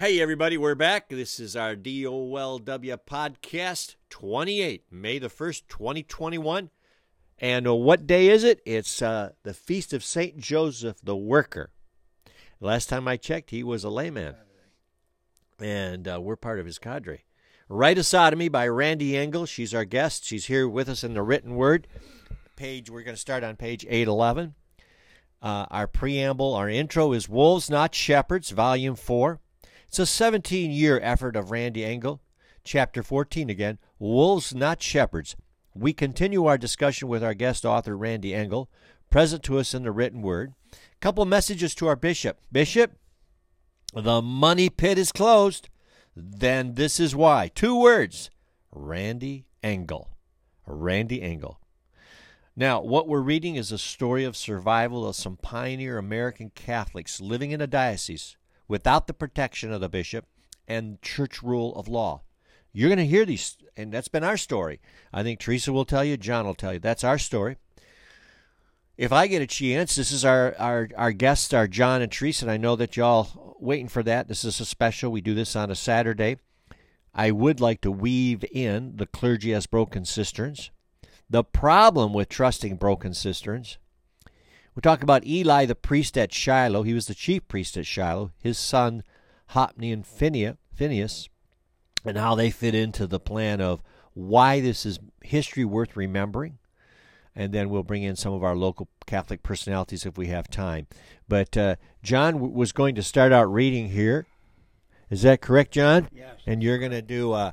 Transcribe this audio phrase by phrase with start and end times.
[0.00, 1.08] Hey, everybody, we're back.
[1.08, 6.70] This is our DOLW podcast 28, May the 1st, 2021.
[7.40, 8.60] And uh, what day is it?
[8.64, 10.38] It's uh, the Feast of St.
[10.38, 11.72] Joseph the Worker.
[12.60, 14.36] Last time I checked, he was a layman.
[15.60, 17.24] And uh, we're part of his cadre.
[17.68, 19.46] Of Sodomy by Randy Engel.
[19.46, 20.24] She's our guest.
[20.24, 21.88] She's here with us in the written word.
[22.54, 24.54] Page, we're going to start on page 811.
[25.42, 29.40] Uh, our preamble, our intro is Wolves Not Shepherds, Volume 4.
[29.88, 32.20] It's a 17 year effort of Randy Engel.
[32.62, 35.34] Chapter 14 again Wolves, Not Shepherds.
[35.74, 38.68] We continue our discussion with our guest author, Randy Engel,
[39.10, 40.52] present to us in the written word.
[40.72, 42.38] A couple messages to our bishop.
[42.52, 42.98] Bishop,
[43.94, 45.70] the money pit is closed.
[46.14, 47.48] Then this is why.
[47.54, 48.30] Two words
[48.70, 50.10] Randy Engel.
[50.66, 51.60] Randy Engel.
[52.54, 57.52] Now, what we're reading is a story of survival of some pioneer American Catholics living
[57.52, 58.36] in a diocese
[58.68, 60.26] without the protection of the bishop
[60.68, 62.20] and church rule of law.
[62.72, 64.80] You're going to hear these, and that's been our story.
[65.12, 66.78] I think Teresa will tell you, John will tell you.
[66.78, 67.56] That's our story.
[68.96, 72.44] If I get a chance, this is our, our, our guests, our John and Teresa,
[72.44, 74.28] and I know that y'all waiting for that.
[74.28, 75.10] This is a special.
[75.10, 76.38] We do this on a Saturday.
[77.14, 80.70] I would like to weave in the clergy as broken cisterns.
[81.30, 83.78] The problem with trusting broken cisterns
[84.78, 86.84] we talk about Eli, the priest at Shiloh.
[86.84, 88.30] He was the chief priest at Shiloh.
[88.38, 89.02] His son,
[89.48, 91.28] Hophni and Phinehas,
[92.04, 93.82] and how they fit into the plan of
[94.14, 96.58] why this is history worth remembering.
[97.34, 100.86] And then we'll bring in some of our local Catholic personalities if we have time.
[101.26, 104.26] But uh, John w- was going to start out reading here.
[105.10, 106.08] Is that correct, John?
[106.14, 106.36] Yes.
[106.46, 107.32] And you're going to do.
[107.32, 107.50] Uh,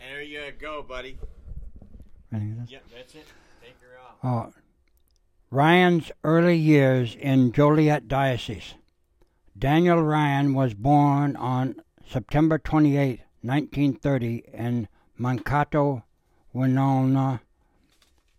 [0.00, 1.16] there you go, buddy.
[2.32, 3.26] Yep, that's it.
[3.62, 4.48] Take her off.
[4.48, 4.59] Uh,
[5.52, 8.74] Ryan's early years in Joliet Diocese.
[9.58, 11.74] Daniel Ryan was born on
[12.08, 14.86] September 28, 1930, in
[15.18, 16.04] Mankato,
[16.52, 17.40] Winona,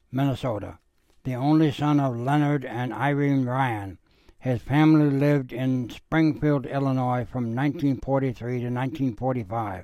[0.09, 0.79] Minnesota.
[1.25, 3.97] The only son of Leonard and Irene Ryan.
[4.39, 9.83] His family lived in Springfield, Illinois from 1943 to 1945.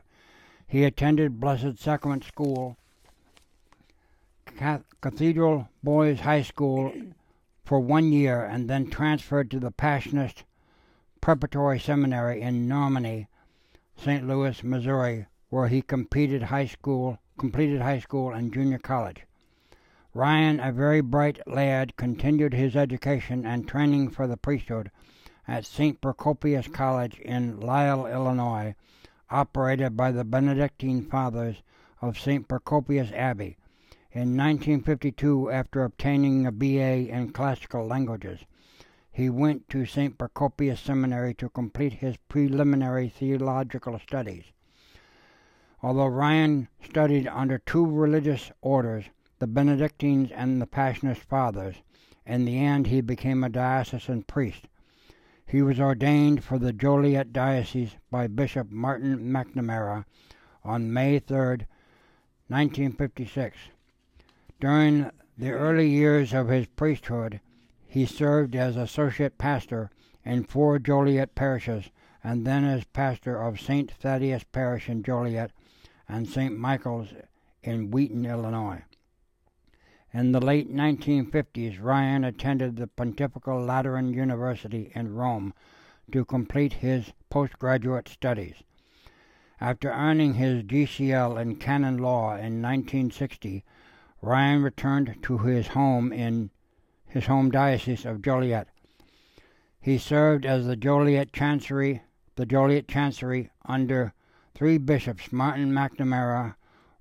[0.66, 2.78] He attended Blessed Sacrament School,
[5.02, 6.94] Cathedral Boys High School
[7.68, 10.46] for one year and then transferred to the Passionist
[11.20, 13.28] Preparatory Seminary in Normandy,
[13.98, 14.26] St.
[14.26, 19.26] Louis, Missouri, where he completed high school, completed high school and junior college.
[20.14, 24.90] Ryan, a very bright lad, continued his education and training for the priesthood
[25.46, 26.00] at St.
[26.00, 28.76] Procopius College in Lisle, Illinois,
[29.30, 31.64] operated by the Benedictine Fathers
[32.02, 32.48] of St.
[32.48, 33.57] Procopius Abbey.
[34.18, 37.08] In 1952, after obtaining a B.A.
[37.08, 38.40] in classical languages,
[39.12, 40.18] he went to St.
[40.18, 44.46] Procopius Seminary to complete his preliminary theological studies.
[45.84, 49.06] Although Ryan studied under two religious orders,
[49.38, 51.76] the Benedictines and the Passionist Fathers,
[52.26, 54.68] in the end he became a diocesan priest.
[55.46, 60.06] He was ordained for the Joliet Diocese by Bishop Martin McNamara
[60.64, 61.38] on May 3,
[62.48, 63.58] 1956.
[64.60, 67.42] During the early years of his priesthood,
[67.86, 69.92] he served as associate pastor
[70.26, 71.92] in four Joliet parishes
[72.24, 73.92] and then as pastor of St.
[73.92, 75.52] Thaddeus Parish in Joliet
[76.10, 76.58] and St.
[76.58, 77.14] Michael's
[77.62, 78.84] in Wheaton, Illinois.
[80.12, 85.54] In the late 1950s, Ryan attended the Pontifical Lateran University in Rome
[86.12, 88.64] to complete his postgraduate studies.
[89.62, 93.64] After earning his JCL in canon law in 1960,
[94.22, 96.50] Ryan returned to his home in
[97.06, 98.68] his home diocese of Joliet.
[99.80, 102.02] He served as the Joliet Chancery,
[102.36, 104.14] the Joliet Chancery under
[104.56, 106.56] three bishops, Martin McNamara,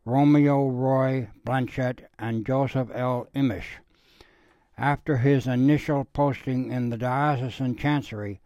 [0.04, 3.28] Romeo Roy Blanchette, and Joseph L.
[3.34, 3.78] Imesh.
[4.76, 8.40] After his initial posting in the diocesan chancery,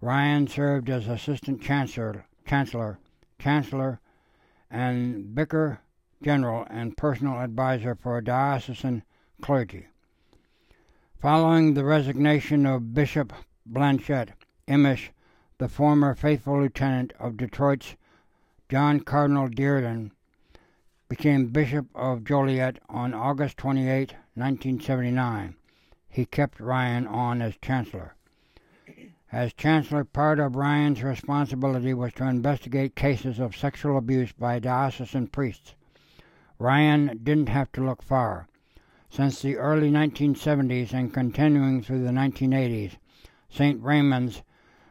[0.00, 2.98] Ryan served as assistant chancellor, chancellor,
[3.38, 4.00] chancellor,
[4.68, 5.80] and vicar
[6.22, 9.02] general and personal advisor for diocesan
[9.40, 9.88] clergy.
[11.20, 13.32] Following the resignation of Bishop
[13.66, 14.30] Blanchette
[14.66, 15.10] Imesh,
[15.58, 17.96] the former faithful lieutenant of Detroit's
[18.68, 20.12] John Cardinal Dearden,
[21.08, 25.54] became Bishop of Joliet on August 28, 1979.
[26.08, 28.14] He kept Ryan on as Chancellor.
[29.30, 35.26] As Chancellor, part of Ryan's responsibility was to investigate cases of sexual abuse by diocesan
[35.28, 35.74] priests.
[36.62, 38.46] Ryan didn't have to look far.
[39.10, 42.98] Since the early 1970s and continuing through the 1980s,
[43.48, 43.82] St.
[43.82, 44.44] Raymond's,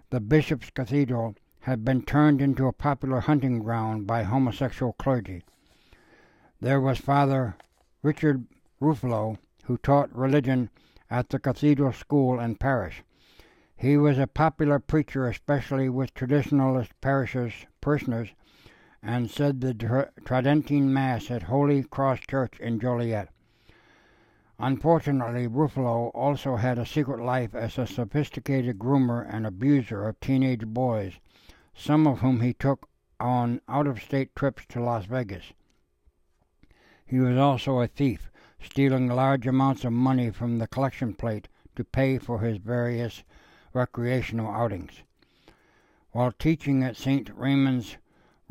[0.10, 5.44] the Bishop's Cathedral, had been turned into a popular hunting ground by homosexual clergy.
[6.60, 7.56] There was Father
[8.04, 8.48] Richard
[8.82, 10.70] Ruffalo, who taught religion
[11.10, 13.02] at the cathedral school and parish.
[13.78, 18.34] He was a popular preacher, especially with traditionalist parishes parishioners,
[19.04, 23.30] and said the Tridentine Mass at Holy Cross Church in Joliet.
[24.60, 30.66] Unfortunately, Ruffalo also had a secret life as a sophisticated groomer and abuser of teenage
[30.66, 31.14] boys
[31.74, 32.90] some of whom he took
[33.20, 35.54] on out of state trips to Las Vegas.
[37.06, 38.30] He was also a thief,
[38.62, 43.24] stealing large amounts of money from the collection plate to pay for his various
[43.74, 45.04] recreational outings.
[46.12, 47.30] While teaching at St.
[47.36, 47.98] Raymond's,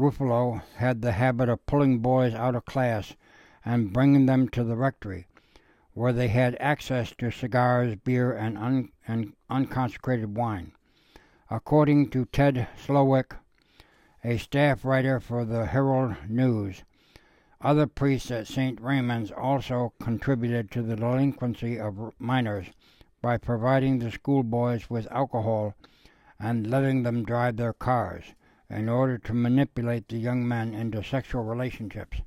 [0.00, 3.16] Ruffalo had the habit of pulling boys out of class
[3.66, 5.26] and bringing them to the rectory,
[5.92, 10.72] where they had access to cigars, beer, and, un- and unconsecrated wine.
[11.50, 13.36] According to Ted Slowik,
[14.24, 16.82] a staff writer for the Herald News,
[17.60, 18.80] other priests at St.
[18.80, 22.68] Raymond's also contributed to the delinquency of minors
[23.20, 25.74] by providing the schoolboys with alcohol
[26.38, 28.32] and letting them drive their cars
[28.70, 32.22] in order to manipulate the young men into sexual relationships.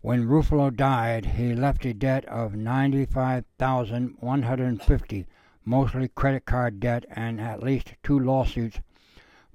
[0.00, 5.26] When Ruffalo died, he left a debt of ninety-five thousand one hundred fifty
[5.64, 8.80] mostly credit card debt, and at least two lawsuits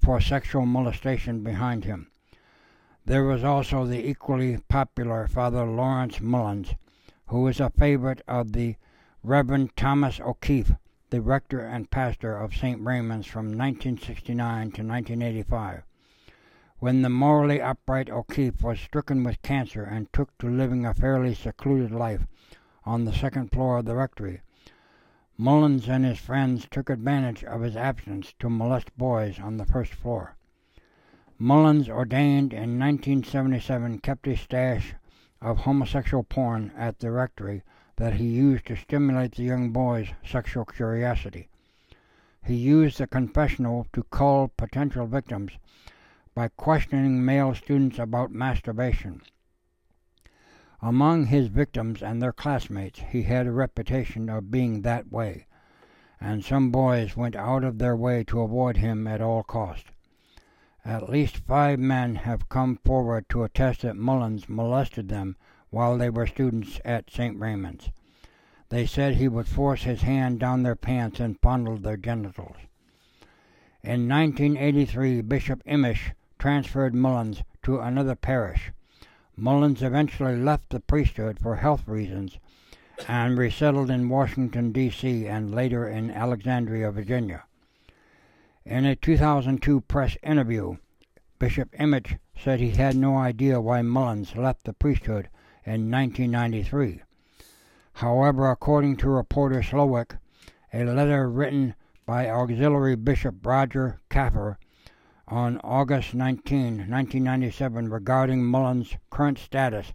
[0.02, 2.10] for sexual molestation behind him.
[3.04, 6.74] There was also the equally popular Father Lawrence Mullins,
[7.26, 8.76] who was a favorite of the
[9.22, 10.72] Reverend Thomas O'Keefe,
[11.14, 12.80] the rector and pastor of St.
[12.80, 15.84] Raymond's from 1969 to 1985.
[16.80, 21.32] When the morally upright O'Keefe was stricken with cancer and took to living a fairly
[21.32, 22.26] secluded life
[22.84, 24.40] on the second floor of the rectory,
[25.38, 29.94] Mullins and his friends took advantage of his absence to molest boys on the first
[29.94, 30.34] floor.
[31.38, 34.96] Mullins, ordained in 1977, kept a stash
[35.40, 37.62] of homosexual porn at the rectory
[37.96, 41.48] that he used to stimulate the young boys' sexual curiosity.
[42.44, 45.52] He used the confessional to cull potential victims
[46.34, 49.22] by questioning male students about masturbation.
[50.82, 55.46] Among his victims and their classmates he had a reputation of being that way,
[56.20, 59.86] and some boys went out of their way to avoid him at all cost.
[60.84, 65.36] At least five men have come forward to attest that Mullins molested them
[65.74, 67.38] while they were students at St.
[67.38, 67.90] Raymond's.
[68.70, 72.56] They said he would force his hand down their pants and fondle their genitals.
[73.82, 78.72] In 1983, Bishop Imesh transferred Mullins to another parish
[79.36, 82.38] Mullins eventually left the priesthood for health reasons
[83.08, 87.42] and resettled in Washington, D.C., and later in Alexandria, Virginia.
[88.64, 90.76] In a 2002 press interview,
[91.40, 95.28] Bishop Imesh said he had no idea why Mullins left the priesthood
[95.66, 97.02] in 1993.
[97.94, 100.18] However, according to reporter Slowik,
[100.72, 101.74] a letter written
[102.06, 104.58] by Auxiliary Bishop Roger Kaffer
[105.28, 109.92] on August 19, 1997, regarding Mullins' current status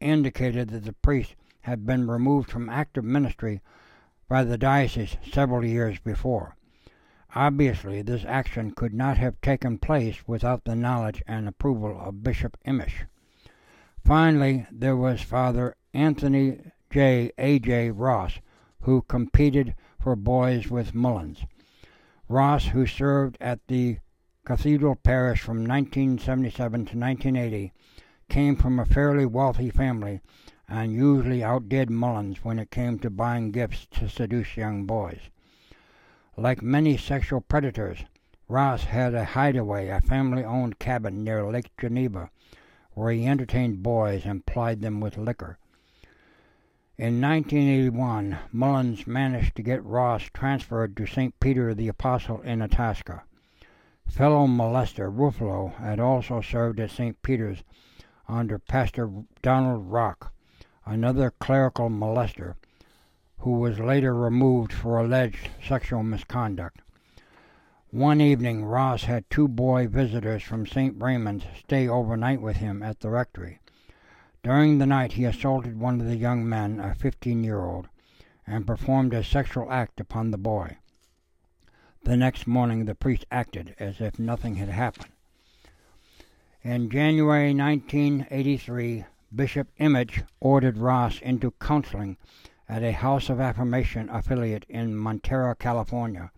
[0.00, 3.60] indicated that the priest had been removed from active ministry
[4.28, 6.56] by the diocese several years before.
[7.34, 12.56] Obviously, this action could not have taken place without the knowledge and approval of Bishop
[12.66, 13.04] Imesh.
[14.04, 16.58] Finally, there was Father Anthony
[16.90, 17.30] J.
[17.38, 17.60] A.
[17.60, 17.90] J.
[17.90, 18.40] Ross,
[18.80, 21.44] who competed for boys with Mullins.
[22.28, 23.98] Ross, who served at the
[24.44, 27.72] Cathedral Parish from 1977 to 1980,
[28.28, 30.20] came from a fairly wealthy family
[30.68, 35.20] and usually outdid Mullins when it came to buying gifts to seduce young boys.
[36.36, 38.04] Like many sexual predators,
[38.48, 42.30] Ross had a hideaway, a family owned cabin near Lake Geneva,
[42.94, 45.58] where he entertained boys and plied them with liquor.
[46.98, 51.38] In 1981, Mullins managed to get Ross transferred to St.
[51.40, 53.24] Peter the Apostle in Itasca.
[54.06, 57.20] Fellow molester Ruffalo had also served at St.
[57.22, 57.64] Peter's
[58.28, 60.34] under Pastor Donald Rock,
[60.84, 62.56] another clerical molester,
[63.38, 66.81] who was later removed for alleged sexual misconduct.
[67.92, 70.96] One evening, Ross had two boy visitors from St.
[70.98, 73.58] Raymond's stay overnight with him at the rectory.
[74.42, 77.88] During the night, he assaulted one of the young men, a 15 year old,
[78.46, 80.78] and performed a sexual act upon the boy.
[82.04, 85.12] The next morning the priest acted as if nothing had happened.
[86.62, 89.04] In January 1983,
[89.36, 92.16] Bishop Imesh ordered Ross into counseling
[92.70, 96.30] at a House of Affirmation affiliate in Montara, California,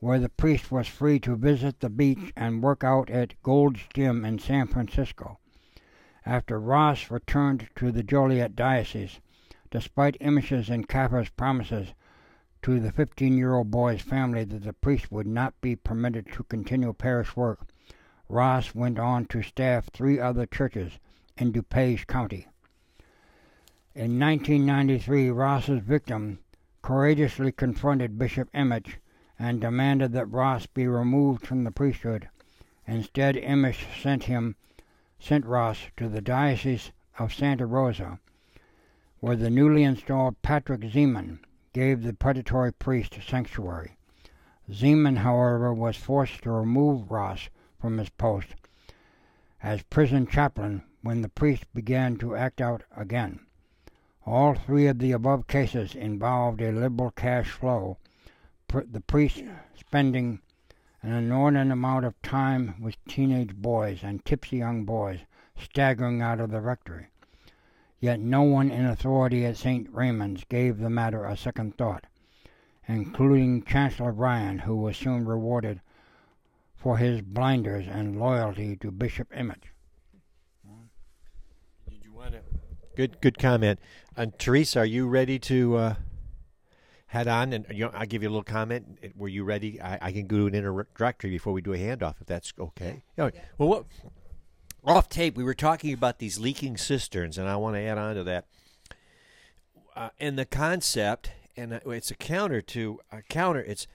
[0.00, 4.24] where the priest was free to visit the beach and work out at Gold's Gym
[4.24, 5.38] in San Francisco.
[6.24, 9.20] After Ross returned to the Joliet diocese,
[9.70, 11.94] despite Imesh's and Kaffer's promises
[12.62, 16.44] to the 15 year old boy's family that the priest would not be permitted to
[16.44, 17.68] continue parish work,
[18.26, 20.98] Ross went on to staff three other churches
[21.36, 22.46] in DuPage County.
[23.94, 26.38] In 1993, Ross's victim
[26.80, 28.96] courageously confronted Bishop Imesh
[29.42, 32.28] and demanded that Ross be removed from the priesthood.
[32.86, 34.54] Instead, Imesh sent him
[35.18, 38.20] sent Ross to the Diocese of Santa Rosa,
[39.20, 41.38] where the newly installed Patrick Ziemann
[41.72, 43.96] gave the predatory priest sanctuary.
[44.70, 47.48] Ziemann, however, was forced to remove Ross
[47.80, 48.54] from his post
[49.62, 53.40] as prison chaplain when the priest began to act out again.
[54.26, 57.96] All three of the above cases involved a liberal cash flow
[58.70, 59.42] the priest
[59.78, 60.40] spending
[61.02, 65.20] an inordinate amount of time with teenage boys and tipsy young boys
[65.58, 67.08] staggering out of the rectory.
[67.98, 69.88] Yet no one in authority at St.
[69.92, 72.06] Raymond's gave the matter a second thought,
[72.86, 75.80] including Chancellor Bryan, who was soon rewarded
[76.74, 79.68] for his blinders and loyalty to Bishop Imesh.
[81.88, 82.40] Did you want to?
[82.96, 83.78] Good, good comment.
[84.16, 85.94] And Teresa, are you ready to uh,
[87.10, 89.00] head on, and you know, I'll give you a little comment.
[89.16, 89.80] Were you ready?
[89.80, 93.02] I, I can do an introductory before we do a handoff, if that's okay.
[93.18, 93.30] Yeah.
[93.58, 93.84] Well, what,
[94.84, 98.14] off tape, we were talking about these leaking cisterns, and I want to add on
[98.14, 98.46] to that.
[99.96, 103.60] Uh, and the concept, and uh, it's a counter to a counter.
[103.60, 103.88] It's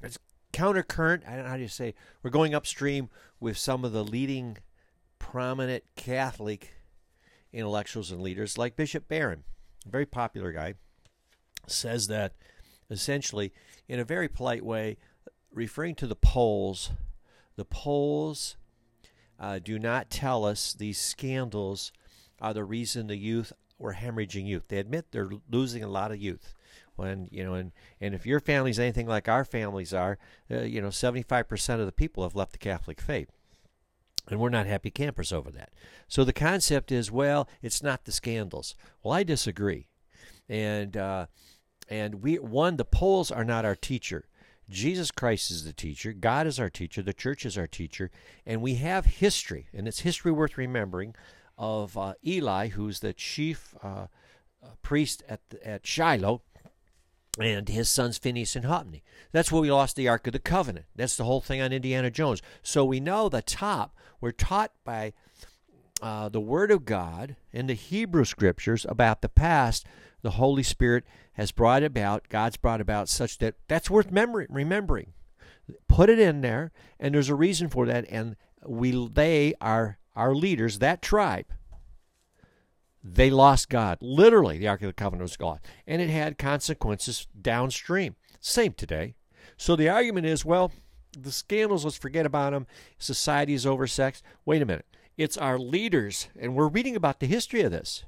[0.00, 0.16] it's
[0.52, 1.24] counter current.
[1.26, 1.92] I don't know how do you say.
[2.22, 3.10] We're going upstream
[3.40, 4.58] with some of the leading,
[5.18, 6.72] prominent Catholic
[7.52, 9.42] intellectuals and leaders, like Bishop Barron,
[9.84, 10.74] very popular guy
[11.66, 12.34] says that
[12.90, 13.52] essentially,
[13.88, 14.96] in a very polite way,
[15.52, 16.90] referring to the polls,
[17.56, 18.56] the polls
[19.38, 21.92] uh, do not tell us these scandals
[22.40, 24.68] are the reason the youth were hemorrhaging youth.
[24.68, 26.54] They admit they're losing a lot of youth.
[26.94, 30.18] When you know, and and if your family's anything like our families are,
[30.50, 33.30] uh, you know, 75% of the people have left the Catholic faith.
[34.28, 35.70] And we're not happy campers over that.
[36.06, 38.76] So the concept is, well, it's not the scandals.
[39.02, 39.88] Well, I disagree.
[40.48, 41.26] And uh,
[41.92, 44.24] and we one the polls are not our teacher.
[44.70, 46.14] Jesus Christ is the teacher.
[46.14, 47.02] God is our teacher.
[47.02, 48.10] The church is our teacher.
[48.46, 51.14] And we have history, and it's history worth remembering,
[51.58, 54.06] of uh, Eli, who's the chief uh,
[54.62, 56.40] uh, priest at, the, at Shiloh,
[57.38, 59.02] and his sons Phinehas and Hophni.
[59.30, 60.86] That's where we lost the Ark of the Covenant.
[60.96, 62.40] That's the whole thing on Indiana Jones.
[62.62, 65.12] So we know the top, we're taught by
[66.00, 69.86] uh, the Word of God in the Hebrew Scriptures about the past
[70.22, 75.12] the Holy Spirit has brought about, God's brought about such that that's worth memory, remembering.
[75.88, 78.06] Put it in there, and there's a reason for that.
[78.08, 78.36] And
[78.66, 81.46] we, they are our leaders, that tribe.
[83.04, 83.98] They lost God.
[84.00, 85.58] Literally, the Ark of the Covenant was gone.
[85.86, 88.14] And it had consequences downstream.
[88.40, 89.14] Same today.
[89.56, 90.70] So the argument is well,
[91.18, 92.66] the scandals, let's forget about them.
[92.98, 94.22] Society is oversexed.
[94.44, 94.86] Wait a minute.
[95.16, 98.04] It's our leaders, and we're reading about the history of this.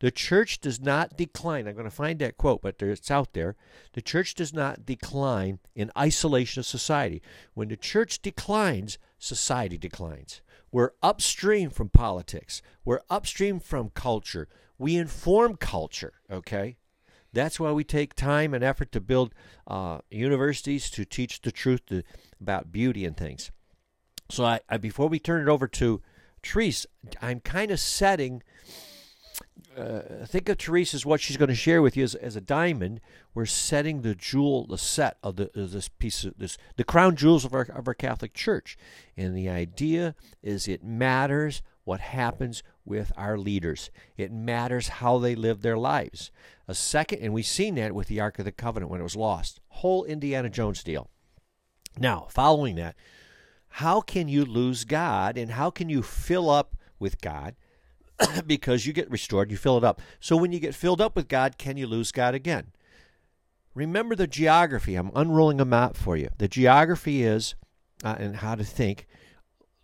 [0.00, 1.66] The church does not decline.
[1.66, 3.56] I'm going to find that quote, but it's out there.
[3.92, 7.22] The church does not decline in isolation of society.
[7.54, 10.40] When the church declines, society declines.
[10.70, 14.48] We're upstream from politics, we're upstream from culture.
[14.76, 16.78] We inform culture, okay?
[17.32, 19.34] That's why we take time and effort to build
[19.66, 22.02] uh, universities to teach the truth to,
[22.40, 23.50] about beauty and things.
[24.30, 26.00] So, I, I, before we turn it over to
[26.42, 26.86] Therese,
[27.20, 28.42] I'm kind of setting
[29.76, 32.40] uh, think of Teresa as what she's going to share with you as, as a
[32.40, 33.00] diamond.
[33.34, 37.16] We're setting the jewel, the set of, the, of this piece of this, the crown
[37.16, 38.76] jewels of our of our Catholic Church.
[39.16, 43.90] And the idea is, it matters what happens with our leaders.
[44.16, 46.30] It matters how they live their lives.
[46.66, 49.16] A second, and we've seen that with the Ark of the Covenant when it was
[49.16, 49.60] lost.
[49.68, 51.10] Whole Indiana Jones deal.
[51.98, 52.96] Now, following that,
[53.68, 57.54] how can you lose God, and how can you fill up with God?
[58.46, 60.00] because you get restored, you fill it up.
[60.20, 62.72] So when you get filled up with God, can you lose God again?
[63.74, 64.94] Remember the geography.
[64.94, 66.28] I'm unrolling a map for you.
[66.38, 67.54] The geography is,
[68.04, 69.06] uh, and how to think,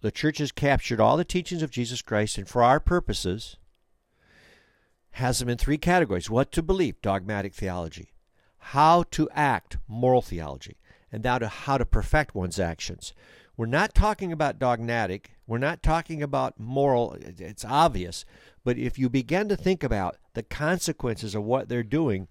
[0.00, 3.56] the church has captured all the teachings of Jesus Christ, and for our purposes,
[5.12, 8.12] has them in three categories what to believe, dogmatic theology,
[8.58, 10.76] how to act, moral theology,
[11.10, 13.12] and now to how to perfect one's actions.
[13.56, 18.24] We're not talking about dogmatic, we're not talking about moral, it's obvious,
[18.62, 22.28] but if you begin to think about the consequences of what they're doing,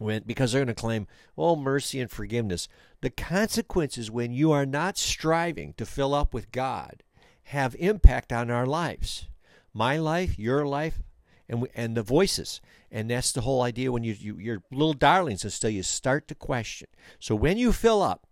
[0.00, 1.06] when because they're going to claim,
[1.38, 2.66] "Oh, mercy and forgiveness."
[3.02, 7.04] The consequences when you are not striving to fill up with God
[7.44, 9.28] have impact on our lives.
[9.72, 11.04] My life, your life,
[11.48, 12.60] and and the voices.
[12.90, 16.34] And that's the whole idea when you, you you're little darlings until you start to
[16.34, 16.88] question.
[17.20, 18.26] So when you fill up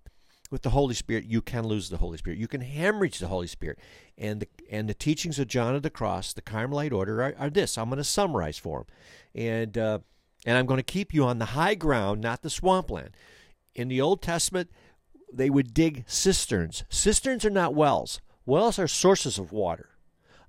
[0.53, 2.39] with the Holy Spirit, you can lose the Holy Spirit.
[2.39, 3.79] You can hemorrhage the Holy Spirit.
[4.19, 7.51] And the and the teachings of John of the Cross, the Carmelite order, are, are
[7.51, 7.79] this.
[7.79, 8.87] I'm going to summarize for them,
[9.35, 9.99] and uh,
[10.45, 13.17] and I'm going to keep you on the high ground, not the swampland.
[13.75, 14.71] In the Old Testament,
[15.33, 16.85] they would dig cisterns.
[16.91, 18.21] Cisterns are not wells.
[18.45, 19.89] Wells are sources of water.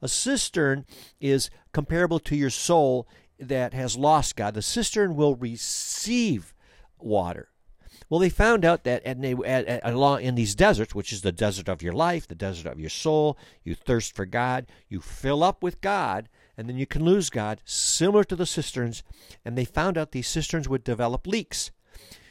[0.02, 0.86] A cistern
[1.22, 3.08] is comparable to your soul
[3.40, 4.54] that has lost God.
[4.54, 6.54] The cistern will receive
[7.00, 7.53] water.
[8.14, 11.32] Well, they found out that at, at, at, along in these deserts, which is the
[11.32, 15.44] desert of your life, the desert of your soul, you thirst for God, you fill
[15.44, 19.02] up with God, and then you can lose God, similar to the cisterns.
[19.44, 21.72] And they found out these cisterns would develop leaks.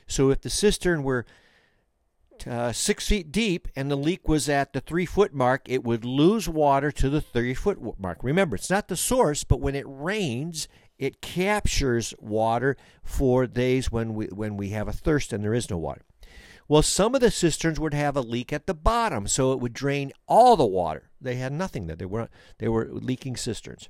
[0.07, 1.27] So if the cistern were
[2.47, 6.05] uh, six feet deep and the leak was at the three foot mark, it would
[6.05, 8.19] lose water to the three foot mark.
[8.23, 10.69] Remember, it's not the source, but when it rains,
[11.02, 15.68] it captures water for days when we when we have a thirst and there is
[15.68, 16.02] no water.
[16.68, 19.73] Well, some of the cisterns would have a leak at the bottom, so it would
[19.73, 21.11] drain all the water.
[21.21, 21.97] They had nothing there.
[21.97, 22.28] They were
[22.59, 23.88] they were leaking cisterns.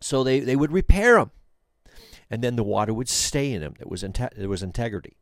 [0.00, 1.30] So they, they would repair them.
[2.30, 3.74] And then the water would stay in them.
[3.78, 5.18] There was, there was integrity.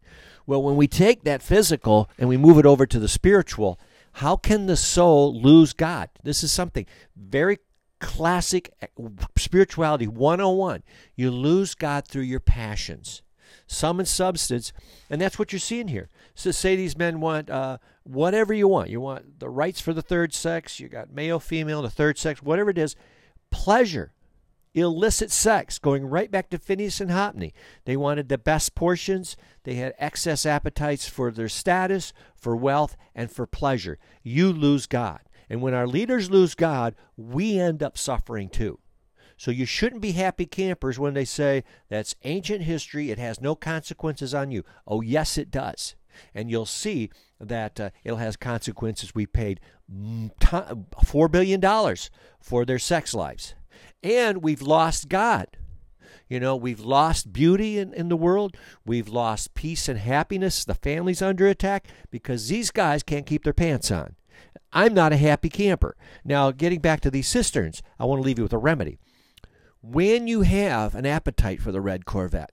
[0.47, 3.79] Well, when we take that physical and we move it over to the spiritual,
[4.15, 6.11] how can the soul lose God?
[6.23, 7.59] This is something very
[8.03, 8.89] classic eh,
[9.37, 10.83] spirituality 101.
[11.17, 13.23] You lose God through your passions.
[13.67, 14.73] Some in substance,
[15.09, 16.11] and that's what you're seeing here.
[16.35, 18.91] So say these men want uh, whatever you want.
[18.91, 20.81] You want the rights for the third sex.
[20.81, 22.97] You got male, female, the third sex, whatever it is.
[23.51, 24.13] Pleasure
[24.75, 27.53] illicit sex, going right back to Phinehas and Hophni.
[27.85, 29.37] They wanted the best portions.
[29.65, 33.99] They had excess appetites for their status, for wealth, and for pleasure.
[34.23, 35.21] You lose God.
[35.49, 38.79] And when our leaders lose God, we end up suffering too.
[39.37, 43.55] So you shouldn't be happy campers when they say that's ancient history, it has no
[43.55, 44.65] consequences on you.
[44.87, 45.97] Oh, yes, it does.
[46.35, 49.15] And you'll see that uh, it has consequences.
[49.15, 51.97] We paid $4 billion
[52.41, 53.55] for their sex lives
[54.03, 55.49] and we've lost God.
[56.29, 58.57] You know, we've lost beauty in, in the world.
[58.87, 60.65] We've lost peace and happiness.
[60.65, 64.17] The family's under attack because these guys can't keep their pants on.
[64.73, 65.97] I'm not a happy camper.
[66.25, 68.99] Now, getting back to these cisterns, I want to leave you with a remedy.
[69.83, 72.53] When you have an appetite for the red Corvette,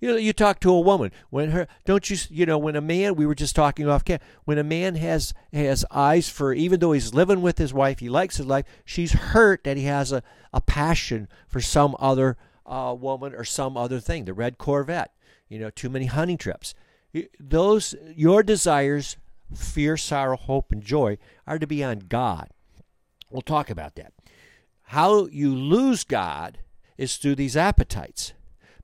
[0.00, 2.80] you know, you talk to a woman when her don't you you know when a
[2.80, 6.80] man we were just talking off camera when a man has has eyes for even
[6.80, 10.12] though he's living with his wife he likes his life she's hurt that he has
[10.12, 12.36] a, a passion for some other
[12.66, 15.14] uh, woman or some other thing the red Corvette
[15.48, 16.74] you know too many hunting trips
[17.40, 19.16] those your desires
[19.54, 22.48] fear sorrow hope and joy are to be on God
[23.30, 24.12] we'll talk about that
[24.90, 26.58] how you lose God
[26.96, 28.32] is through these appetites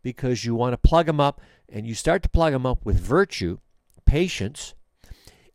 [0.02, 2.98] because you want to plug them up and you start to plug them up with
[2.98, 3.58] virtue,
[4.04, 4.74] patience,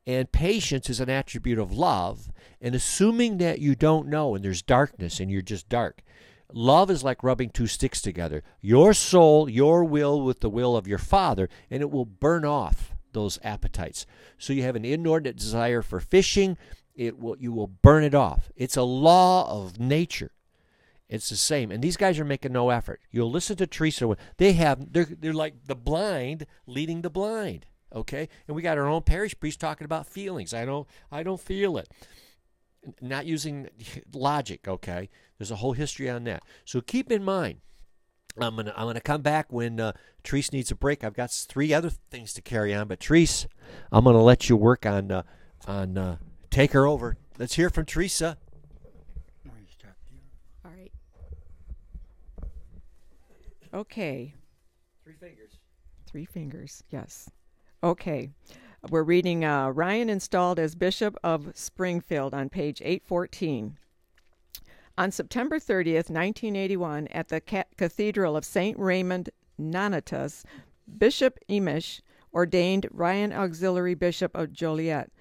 [0.05, 2.31] and patience is an attribute of love.
[2.61, 6.01] And assuming that you don't know and there's darkness and you're just dark,
[6.51, 8.41] love is like rubbing two sticks together.
[8.61, 12.95] Your soul, your will with the will of your Father, and it will burn off
[13.17, 14.05] those appetites.
[14.37, 16.55] So you have an inordinate desire for fishing,
[16.93, 18.51] it will you will burn it off.
[18.55, 20.31] It's a law of nature.
[21.09, 21.71] It's the same.
[21.71, 23.01] And these guys are making no effort.
[23.09, 24.15] You'll listen to Teresa.
[24.37, 27.65] They have they're they're like the blind leading the blind.
[27.93, 28.29] Okay?
[28.47, 30.53] And we got our own parish priest talking about feelings.
[30.53, 31.89] I don't I don't feel it.
[33.01, 33.69] Not using
[34.13, 35.09] logic, okay?
[35.37, 36.43] There's a whole history on that.
[36.65, 37.59] So keep in mind,
[38.39, 41.03] I'm gonna I'm gonna come back when uh, Therese needs a break.
[41.03, 43.47] I've got three other things to carry on, but Therese,
[43.91, 45.23] I'm gonna let you work on uh,
[45.67, 46.17] on uh,
[46.49, 47.17] take her over.
[47.39, 48.37] Let's hear from Teresa.
[50.65, 50.91] All right.
[53.73, 54.33] Okay.
[55.03, 55.59] Three fingers.
[56.05, 57.29] Three fingers, yes.
[57.83, 58.31] Okay.
[58.89, 63.77] We're reading uh, Ryan installed as Bishop of Springfield on page 814.
[64.97, 68.77] On September 30th, 1981, at the ca- Cathedral of St.
[68.79, 69.29] Raymond
[69.59, 70.43] Nonnatus,
[70.97, 72.01] Bishop Imesh
[72.33, 75.11] ordained Ryan Auxiliary Bishop of Joliet,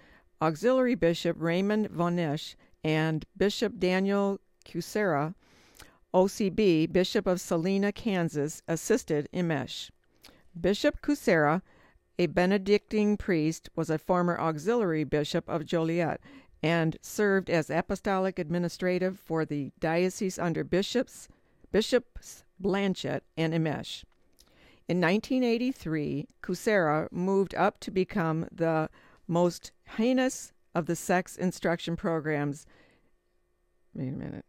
[0.40, 5.34] Auxiliary Bishop Raymond Vonesh, and Bishop Daniel Kucera
[6.14, 9.90] OCB, Bishop of Salina, Kansas, assisted Imesh.
[10.58, 11.60] Bishop Kucera,
[12.18, 16.18] a Benedictine priest, was a former auxiliary bishop of Joliet
[16.62, 21.28] and served as apostolic administrative for the diocese under bishops
[21.72, 24.04] Bishops Blanchette and Imesh.
[24.88, 28.88] In 1983, Kucera moved up to become the
[29.26, 32.66] most heinous of the sex instruction programs.
[33.94, 34.44] Wait a minute.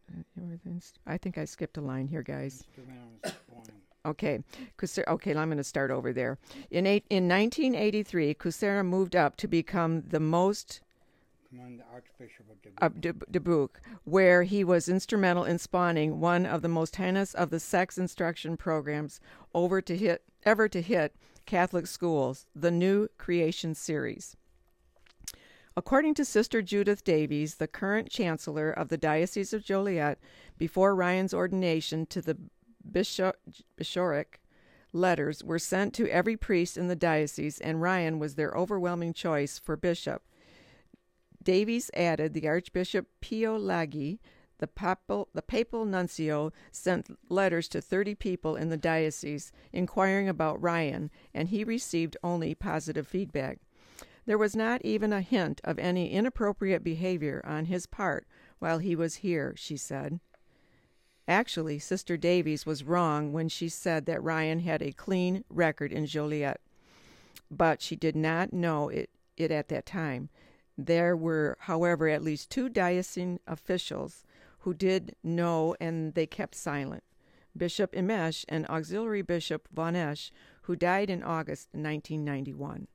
[1.06, 2.64] I think I skipped a line here, guys.
[4.06, 4.38] Okay,
[4.80, 6.38] okay, I'm going to start over there.
[6.70, 10.80] In eight, in 1983, Kucera moved up to become the most
[11.50, 12.46] the Archbishop
[12.78, 13.00] of
[13.32, 17.96] Dubuque, where he was instrumental in spawning one of the most heinous of the sex
[17.96, 19.20] instruction programs
[19.54, 21.14] over to hit ever to hit
[21.46, 24.36] Catholic schools, the New Creation series.
[25.76, 30.18] According to Sister Judith Davies, the current chancellor of the Diocese of Joliet,
[30.58, 32.36] before Ryan's ordination to the
[32.90, 34.40] bishopric,
[34.92, 39.58] letters were sent to every priest in the diocese, and Ryan was their overwhelming choice
[39.58, 40.22] for bishop.
[41.42, 44.18] Davies added the Archbishop Pio Laghi,
[44.58, 50.60] the papal, the papal nuncio, sent letters to 30 people in the diocese inquiring about
[50.60, 53.60] Ryan, and he received only positive feedback.
[54.26, 58.26] There was not even a hint of any inappropriate behavior on his part
[58.58, 60.20] while he was here, she said.
[61.26, 66.06] Actually, Sister Davies was wrong when she said that Ryan had a clean record in
[66.06, 66.60] Joliet,
[67.50, 70.30] but she did not know it, it at that time.
[70.80, 74.22] There were, however, at least two diocesan officials
[74.60, 77.02] who did know and they kept silent
[77.56, 80.30] Bishop Imesh and Auxiliary Bishop Vonesh,
[80.62, 82.86] who died in August 1991.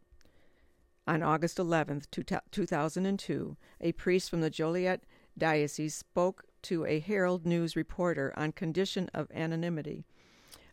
[1.05, 2.03] On August 11,
[2.51, 5.03] 2002, a priest from the Joliet
[5.37, 10.05] Diocese spoke to a Herald News reporter on condition of anonymity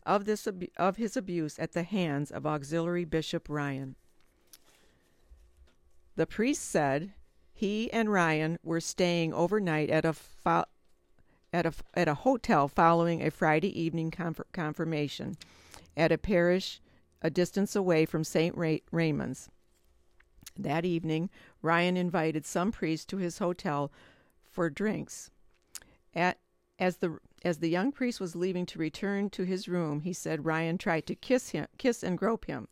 [0.06, 0.46] of, this,
[0.76, 3.96] of his abuse at the hands of Auxiliary Bishop Ryan.
[6.16, 7.12] The priest said
[7.52, 10.64] he and Ryan were staying overnight at a fo-
[11.52, 15.36] at a at a hotel following a Friday evening confirmation
[15.96, 16.80] at a parish
[17.22, 18.56] a distance away from St.
[18.56, 19.50] Ray- Raymond's.
[20.56, 21.30] That evening,
[21.62, 23.92] Ryan invited some priests to his hotel
[24.42, 25.30] for drinks.
[26.14, 26.38] At
[26.78, 30.44] as the as the young priest was leaving to return to his room, he said
[30.44, 32.68] Ryan tried to kiss him, kiss and grope him.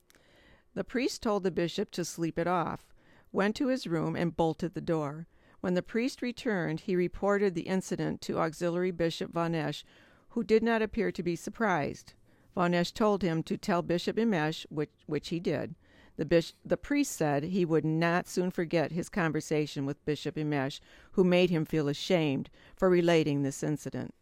[0.75, 2.88] The priest told the bishop to sleep it off
[3.33, 5.27] went to his room, and bolted the door.
[5.61, 9.85] When the priest returned, he reported the incident to Auxiliary Bishop Vonesh,
[10.31, 12.15] who did not appear to be surprised.
[12.57, 15.75] Vonesh told him to tell Bishop Imesh, which, which he did.
[16.17, 20.81] The, the priest said he would not soon forget his conversation with Bishop Imesh,
[21.13, 24.15] who made him feel ashamed for relating this incident.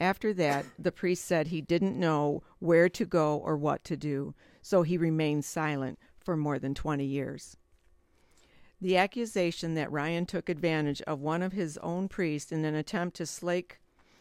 [0.00, 4.34] After that, the priest said he didn't know where to go or what to do,
[4.60, 7.56] so he remained silent for more than 20 years.
[8.80, 13.16] The accusation that Ryan took advantage of one of his own priests in an attempt
[13.16, 13.80] to slake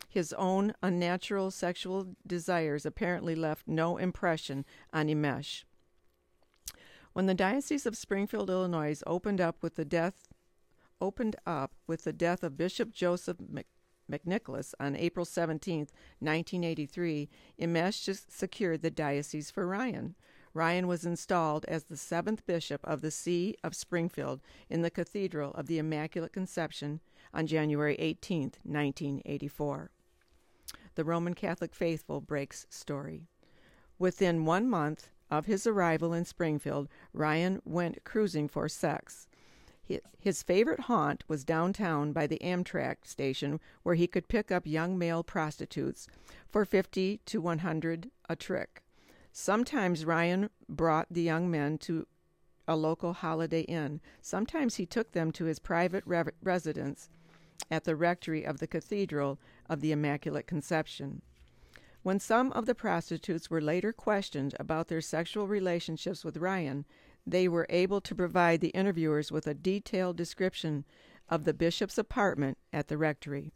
[0.10, 5.64] his own unnatural sexual desires apparently left no impression on Imesh.
[7.14, 10.28] When the Diocese of Springfield, Illinois opened up with the death
[11.00, 13.38] opened up with the death of Bishop Joseph
[14.12, 15.88] McNicholas on April 17,
[16.20, 20.16] 1983, Imesh secured the diocese for Ryan.
[20.58, 24.42] Ryan was installed as the seventh bishop of the See of Springfield
[24.72, 27.00] in the Cathedral of the Immaculate Conception
[27.32, 29.92] on January 18, 1984.
[30.96, 33.28] The Roman Catholic faithful breaks story.
[34.00, 39.28] Within one month of his arrival in Springfield, Ryan went cruising for sex.
[40.18, 44.98] His favorite haunt was downtown by the Amtrak station, where he could pick up young
[44.98, 46.08] male prostitutes
[46.50, 48.82] for 50 to 100 a trick.
[49.40, 52.08] Sometimes Ryan brought the young men to
[52.68, 54.02] a local Holiday Inn.
[54.20, 57.08] Sometimes he took them to his private re- residence
[57.70, 61.22] at the rectory of the Cathedral of the Immaculate Conception.
[62.02, 66.84] When some of the prostitutes were later questioned about their sexual relationships with Ryan,
[67.26, 70.84] they were able to provide the interviewers with a detailed description
[71.30, 73.54] of the bishop's apartment at the rectory.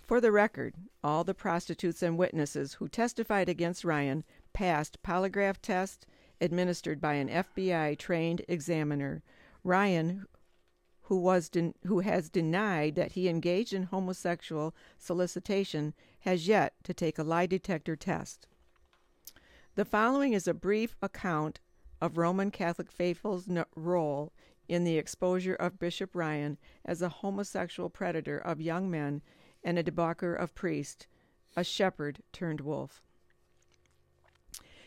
[0.00, 4.22] For the record, all the prostitutes and witnesses who testified against Ryan
[4.54, 6.06] passed polygraph test
[6.40, 9.22] administered by an FBI trained examiner.
[9.62, 10.26] Ryan,
[11.02, 16.94] who was de- who has denied that he engaged in homosexual solicitation, has yet to
[16.94, 18.46] take a lie detector test.
[19.74, 21.60] The following is a brief account
[22.00, 24.32] of Roman Catholic faithful's no- role
[24.68, 29.20] in the exposure of Bishop Ryan as a homosexual predator of young men
[29.62, 31.06] and a debaucher of priests,
[31.56, 33.02] a shepherd turned wolf.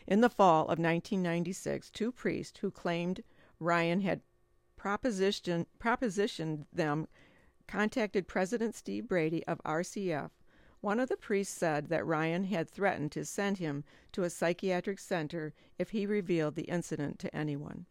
[0.08, 3.22] In the fall of 1996, two priests who claimed
[3.60, 4.22] Ryan had
[4.74, 7.08] proposition, propositioned them
[7.66, 10.30] contacted President Steve Brady of RCF,
[10.80, 14.98] One of the priests said that Ryan had threatened to send him to a psychiatric
[14.98, 17.84] center if he revealed the incident to anyone.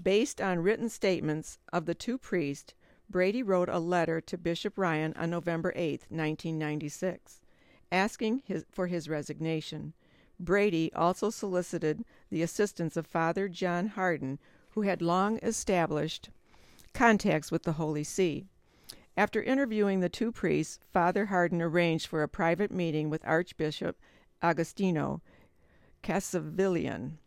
[0.00, 2.74] Based on written statements of the two priests,
[3.08, 7.40] Brady wrote a letter to Bishop Ryan on November 8, 1996,
[7.92, 9.94] asking his, for his resignation.
[10.40, 14.38] Brady also solicited the assistance of Father John Hardon,
[14.70, 16.30] who had long established
[16.94, 18.46] contacts with the Holy See.
[19.16, 23.98] After interviewing the two priests, Father Hardon arranged for a private meeting with Archbishop
[24.40, 25.22] Agostino
[26.04, 27.18] Cacciavillan,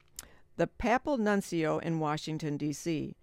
[0.55, 3.17] the papal nuncio in Washington, D.C.,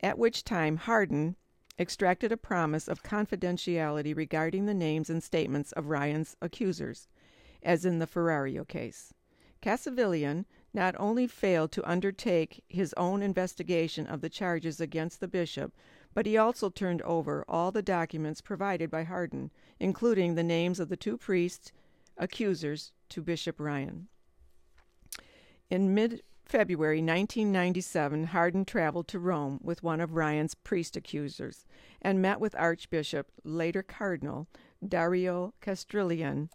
[0.00, 1.34] at which time Hardon
[1.78, 7.08] extracted a promise of confidentiality regarding the names and statements of Ryan's accusers,
[7.62, 9.12] as in the Ferrario case.
[9.62, 10.44] Cacciavillan
[10.74, 15.72] not only failed to undertake his own investigation of the charges against the bishop,
[16.14, 20.88] but he also turned over all the documents provided by Hardon, including the names of
[20.88, 21.72] the two priests
[22.18, 24.08] accusers to Bishop Ryan.
[25.70, 31.64] In mid February 1997, Hardon traveled to Rome with one of Ryan's priest accusers
[32.02, 34.48] and met with Archbishop, later Cardinal,
[34.86, 36.50] Dario Castrillón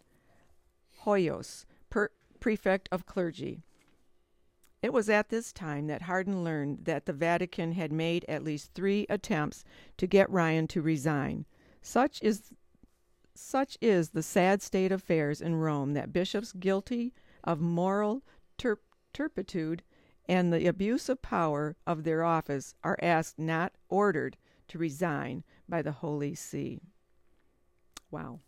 [1.04, 3.62] Hoyos, per- prefect of clergy.
[4.80, 8.72] It was at this time that Hardon learned that the Vatican had made at least
[8.74, 9.64] three attempts
[9.96, 11.46] to get Ryan to resign.
[11.82, 12.52] Such is
[13.34, 17.12] such is the sad state of affairs in Rome that bishops guilty
[17.44, 18.22] of moral
[18.56, 18.80] tur-
[19.12, 19.82] turpitude
[20.28, 24.36] and the abuse of power of their office are asked, not ordered,
[24.68, 26.80] to resign by the Holy See.
[28.10, 28.40] Wow.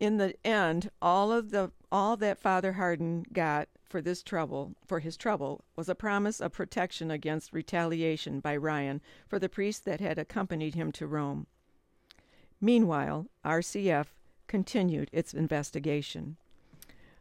[0.00, 5.00] In the end, all of the all that Father Hardon got for this trouble, for
[5.00, 10.00] his trouble, was a promise of protection against retaliation by Ryan for the priest that
[10.00, 11.46] had accompanied him to Rome.
[12.60, 14.08] Meanwhile, RCF
[14.46, 16.36] continued its investigation.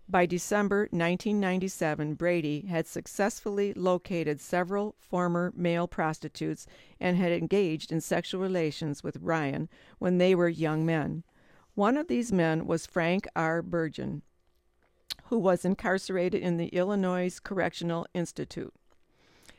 [0.10, 6.68] By December 1997, Brady had successfully located several former male prostitutes
[7.00, 9.68] and had engaged in sexual relations with Ryan
[10.00, 11.24] when they were young men.
[11.78, 13.62] One of these men was Frank R.
[13.62, 14.24] Burgin,
[15.26, 18.74] who was incarcerated in the Illinois Correctional Institute.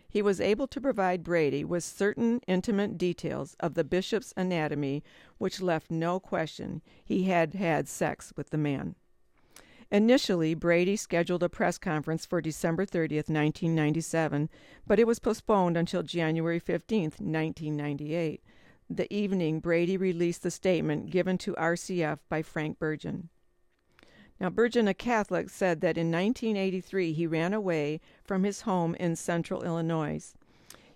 [0.08, 5.04] He was able to provide Brady with certain intimate details of the bishop's anatomy,
[5.38, 8.96] which left no question he had had sex with the man.
[9.92, 14.50] Initially, Brady scheduled a press conference for December 30th, 1997,
[14.88, 18.42] but it was postponed until January 15th, 1998,
[18.90, 23.28] the evening Brady released the statement given to RCF by Frank Burgin.
[24.40, 29.16] Now, Burgin, a Catholic, said that in 1983 he ran away from his home in
[29.16, 30.32] central Illinois.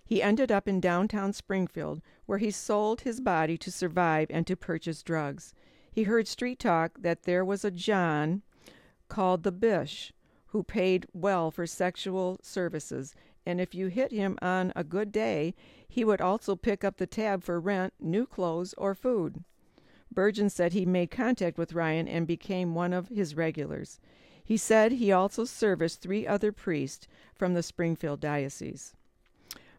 [0.05, 4.55] He ended up in downtown Springfield, where he sold his body to survive and to
[4.55, 5.53] purchase drugs.
[5.91, 8.41] He heard street talk that there was a John
[9.09, 10.13] called the Bish
[10.47, 15.53] who paid well for sexual services, and if you hit him on a good day,
[15.93, 19.43] he would also pick up the tab for rent, new clothes, or food.
[20.11, 23.99] Burgin said he made contact with Ryan and became one of his regulars.
[24.43, 28.95] He said he also serviced three other priests from the Springfield diocese.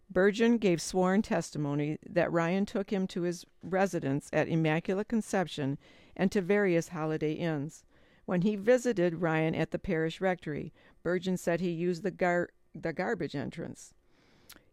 [0.09, 5.79] Burgin gave sworn testimony that Ryan took him to his residence at Immaculate Conception
[6.15, 7.85] and to various holiday inns.
[8.25, 10.73] When he visited Ryan at the parish rectory,
[11.03, 13.95] Burgin said he used the, gar- the garbage entrance.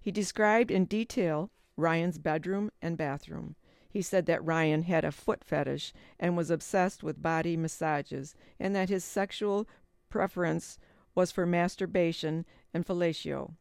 [0.02, 3.56] He described in detail Ryan's bedroom and bathroom.
[3.88, 8.76] He said that Ryan had a foot fetish and was obsessed with body massages, and
[8.76, 9.68] that his sexual
[10.10, 10.80] preference
[11.14, 13.54] was for masturbation and fellatio.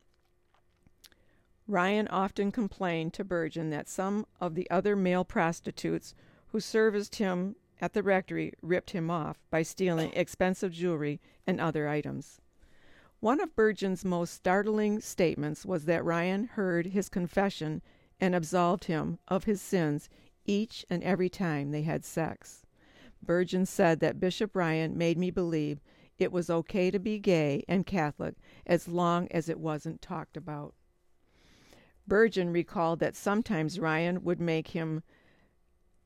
[1.66, 6.14] Ryan often complained to Burgin that some of the other male prostitutes
[6.48, 11.86] who serviced him at the rectory ripped him off by stealing expensive jewelry and other
[11.86, 12.39] items.
[13.20, 17.82] One of Burgin's most startling statements was that Ryan heard his confession
[18.18, 20.08] and absolved him of his sins
[20.46, 22.64] each and every time they had sex.
[23.22, 25.82] Burgin said that Bishop Ryan made me believe
[26.18, 30.74] it was okay to be gay and Catholic as long as it wasn't talked about.
[32.08, 35.02] Burgin recalled that sometimes Ryan would make him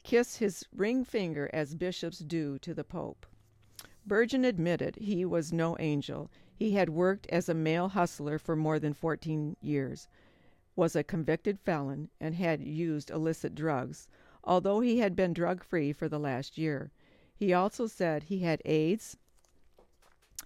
[0.02, 3.24] kiss his ring finger as bishops do to the Pope.
[4.04, 6.30] Burgin admitted he was no angel.
[6.56, 10.08] He had worked as a male hustler for more than 14 years
[10.76, 14.08] was a convicted felon and had used illicit drugs,
[14.42, 16.90] although he had been drug free for the last year.
[17.34, 19.16] He also said he had AIDS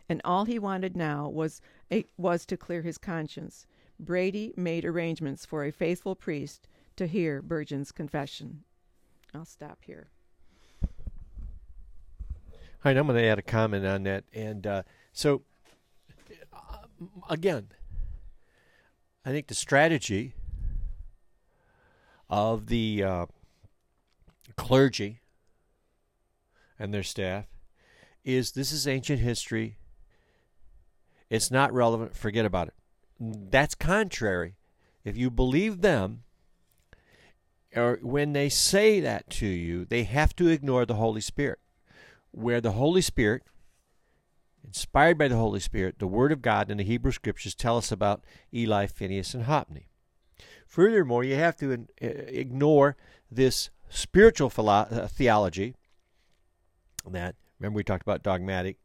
[0.08, 3.66] and all he wanted now was a, was to clear his conscience.
[4.00, 8.64] Brady made arrangements for a faithful priest to hear Burgin's confession.
[9.34, 10.08] I'll stop here.
[10.82, 10.88] All
[12.84, 14.24] right, I'm going to add a comment on that.
[14.32, 15.42] And uh, so,
[17.28, 17.68] again,
[19.24, 20.34] I think the strategy
[22.30, 23.26] of the uh,
[24.56, 25.20] clergy
[26.78, 27.46] and their staff
[28.24, 29.78] is this is ancient history.
[31.30, 32.16] It's not relevant.
[32.16, 32.74] Forget about it.
[33.20, 34.56] That's contrary.
[35.04, 36.22] If you believe them,
[37.74, 41.58] or when they say that to you, they have to ignore the Holy Spirit.
[42.30, 43.42] Where the Holy Spirit,
[44.68, 47.90] inspired by the Holy Spirit, the Word of God and the Hebrew Scriptures tell us
[47.90, 49.88] about Eli, Phinehas, and Hophni.
[50.66, 52.96] Furthermore, you have to ignore
[53.30, 55.74] this spiritual uh, theology
[57.10, 58.76] that, remember, we talked about dogmatic,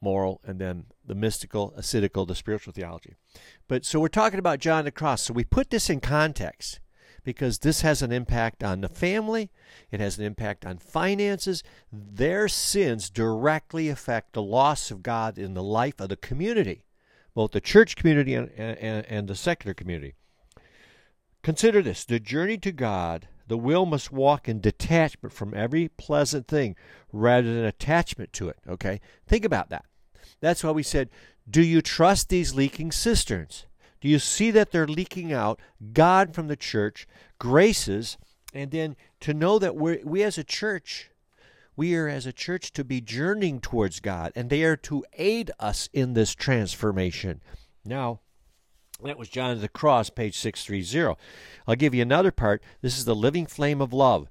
[0.00, 3.14] moral, and then the mystical, ascetical, the spiritual theology.
[3.66, 5.22] But so we're talking about John the Cross.
[5.22, 6.78] So we put this in context
[7.24, 9.50] because this has an impact on the family,
[9.90, 11.62] it has an impact on finances.
[11.90, 16.84] Their sins directly affect the loss of God in the life of the community,
[17.34, 20.14] both the church community and, and, and the secular community.
[21.42, 26.46] Consider this the journey to God, the will must walk in detachment from every pleasant
[26.48, 26.76] thing
[27.12, 28.58] rather than attachment to it.
[28.68, 29.00] Okay?
[29.26, 29.84] Think about that.
[30.40, 31.10] That's why we said,
[31.48, 33.66] Do you trust these leaking cisterns?
[34.04, 35.58] Do you see that they're leaking out
[35.94, 37.06] God from the church,
[37.38, 38.18] graces,
[38.52, 41.10] and then to know that we we as a church,
[41.74, 45.52] we are as a church to be journeying towards God, and they are to aid
[45.58, 47.40] us in this transformation.
[47.82, 48.20] Now,
[49.02, 51.18] that was John of the Cross, page 630.
[51.66, 52.62] I'll give you another part.
[52.82, 54.28] This is the living flame of love.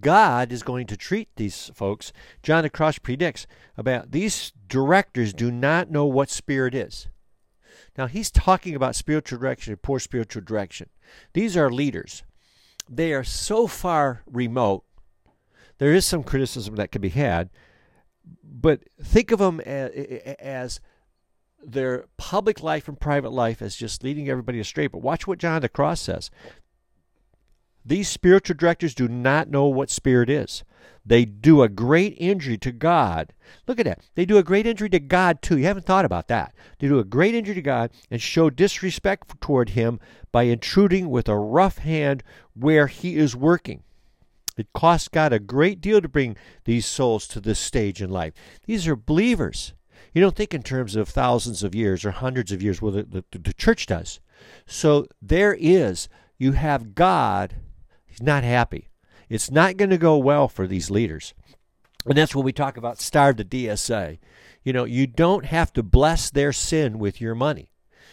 [0.00, 2.12] God is going to treat these folks.
[2.42, 3.46] John of the Cross predicts
[3.76, 7.06] about these directors do not know what spirit is.
[7.96, 10.88] Now, he's talking about spiritual direction, and poor spiritual direction.
[11.32, 12.24] These are leaders.
[12.88, 14.84] They are so far remote.
[15.78, 17.50] There is some criticism that can be had,
[18.42, 19.90] but think of them as,
[20.38, 20.80] as
[21.62, 24.86] their public life and private life as just leading everybody astray.
[24.86, 26.30] But watch what John the Cross says.
[27.84, 30.64] These spiritual directors do not know what spirit is.
[31.06, 33.34] They do a great injury to God.
[33.66, 34.00] Look at that.
[34.14, 35.58] They do a great injury to God, too.
[35.58, 36.54] You haven't thought about that.
[36.78, 40.00] They do a great injury to God and show disrespect toward Him
[40.32, 42.22] by intruding with a rough hand
[42.54, 43.82] where He is working.
[44.56, 48.32] It costs God a great deal to bring these souls to this stage in life.
[48.66, 49.74] These are believers.
[50.14, 52.80] You don't think in terms of thousands of years or hundreds of years.
[52.80, 54.20] Well, the, the, the church does.
[54.64, 57.56] So there is, you have God,
[58.14, 58.88] he's not happy.
[59.28, 61.34] It's not going to go well for these leaders.
[62.06, 64.18] And that's when we talk about starve the DSA.
[64.62, 67.70] You know, you don't have to bless their sin with your money.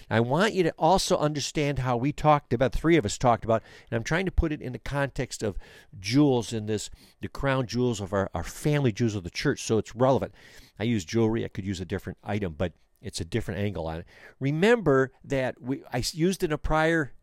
[0.09, 3.63] I want you to also understand how we talked about, three of us talked about,
[3.89, 5.57] and I'm trying to put it in the context of
[5.99, 6.89] jewels in this,
[7.21, 10.33] the crown jewels of our, our family jewels of the church, so it's relevant.
[10.79, 13.99] I use jewelry, I could use a different item, but it's a different angle on
[13.99, 14.05] it.
[14.39, 17.13] Remember that we I used in a prior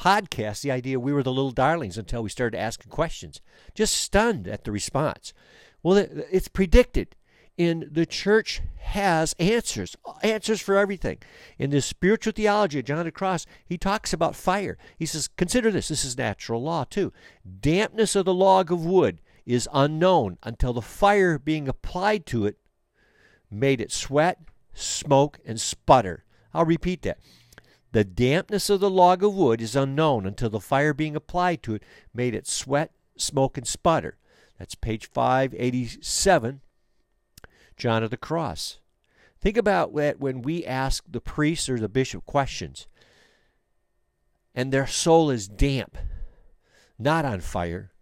[0.00, 3.40] podcast the idea we were the little darlings until we started asking questions.
[3.74, 5.34] Just stunned at the response.
[5.82, 7.16] Well, it's predicted
[7.58, 11.18] in the church has answers, answers for everything.
[11.58, 14.78] In this spiritual theology of John the Cross, he talks about fire.
[14.98, 17.12] He says, consider this, this is natural law too.
[17.60, 22.56] Dampness of the log of wood is unknown until the fire being applied to it
[23.50, 24.38] made it sweat,
[24.72, 26.24] smoke, and sputter.
[26.54, 27.18] I'll repeat that.
[27.92, 31.74] The dampness of the log of wood is unknown until the fire being applied to
[31.74, 31.82] it
[32.14, 34.16] made it sweat, smoke, and sputter.
[34.58, 36.60] That's page 587
[37.76, 38.78] John of the Cross.
[39.40, 42.86] Think about that when we ask the priest or the bishop questions
[44.54, 45.96] and their soul is damp,
[46.98, 47.92] not on fire,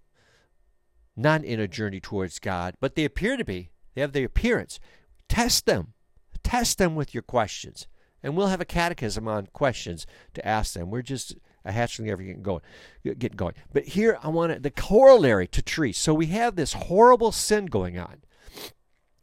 [1.16, 3.70] not in a journey towards God, but they appear to be.
[3.94, 4.80] They have the appearance.
[5.28, 5.94] Test them.
[6.42, 7.86] Test them with your questions.
[8.22, 10.90] And we'll have a catechism on questions to ask them.
[10.90, 12.62] We're just a hatchling ever getting going,
[13.04, 13.54] getting going.
[13.72, 15.92] But here I want the corollary to tree.
[15.92, 18.22] So we have this horrible sin going on.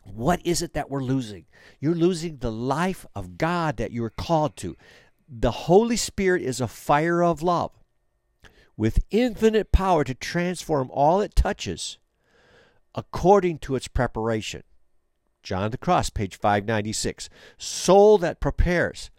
[0.03, 1.45] What is it that we're losing?
[1.79, 4.77] You're losing the life of God that you're called to.
[5.27, 7.71] The Holy Spirit is a fire of love
[8.77, 11.98] with infinite power to transform all it touches
[12.93, 14.63] according to its preparation.
[15.46, 17.29] John the Cross, page 596.
[17.60, 19.12] Soul that prepares.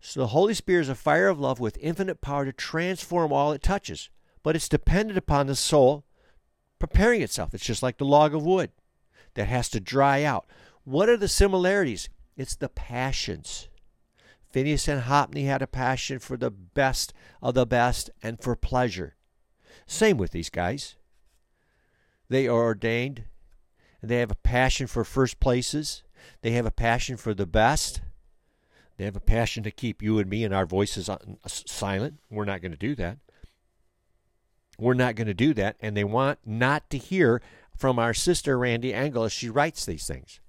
[0.00, 3.50] So the Holy Spirit is a fire of love with infinite power to transform all
[3.50, 4.08] it touches,
[4.44, 6.04] but it's dependent upon the soul
[6.78, 7.52] preparing itself.
[7.54, 8.70] It's just like the log of wood
[9.34, 10.46] that has to dry out.
[10.84, 12.08] What are the similarities?
[12.36, 13.68] It's the passions.
[14.52, 19.16] Phinehas and Hophni had a passion for the best of the best and for pleasure.
[19.88, 20.94] Same with these guys.
[22.28, 23.24] They are ordained
[24.02, 26.02] They have a passion for first places.
[26.42, 28.00] They have a passion for the best.
[28.96, 31.08] They have a passion to keep you and me and our voices
[31.46, 32.18] silent.
[32.30, 33.18] We're not going to do that.
[34.78, 35.76] We're not going to do that.
[35.80, 37.40] And they want not to hear
[37.76, 40.40] from our sister, Randy Engel, as she writes these things.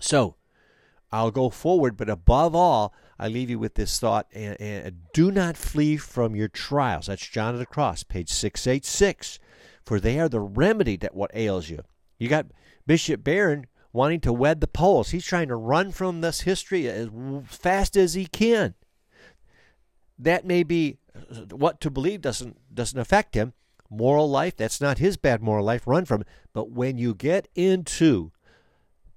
[0.00, 0.36] So
[1.10, 5.30] I'll go forward, but above all, I leave you with this thought and, and do
[5.30, 7.06] not flee from your trials.
[7.06, 9.38] That's John of the Cross, page 686.
[9.84, 11.82] For they are the remedy that what ails you.
[12.22, 12.46] You got
[12.86, 15.10] Bishop Barron wanting to wed the polls.
[15.10, 17.08] He's trying to run from this history as
[17.46, 18.74] fast as he can.
[20.20, 23.54] That may be uh, what to believe doesn't doesn't affect him.
[23.90, 25.84] Moral life, that's not his bad moral life.
[25.84, 26.22] Run from.
[26.52, 28.30] But when you get into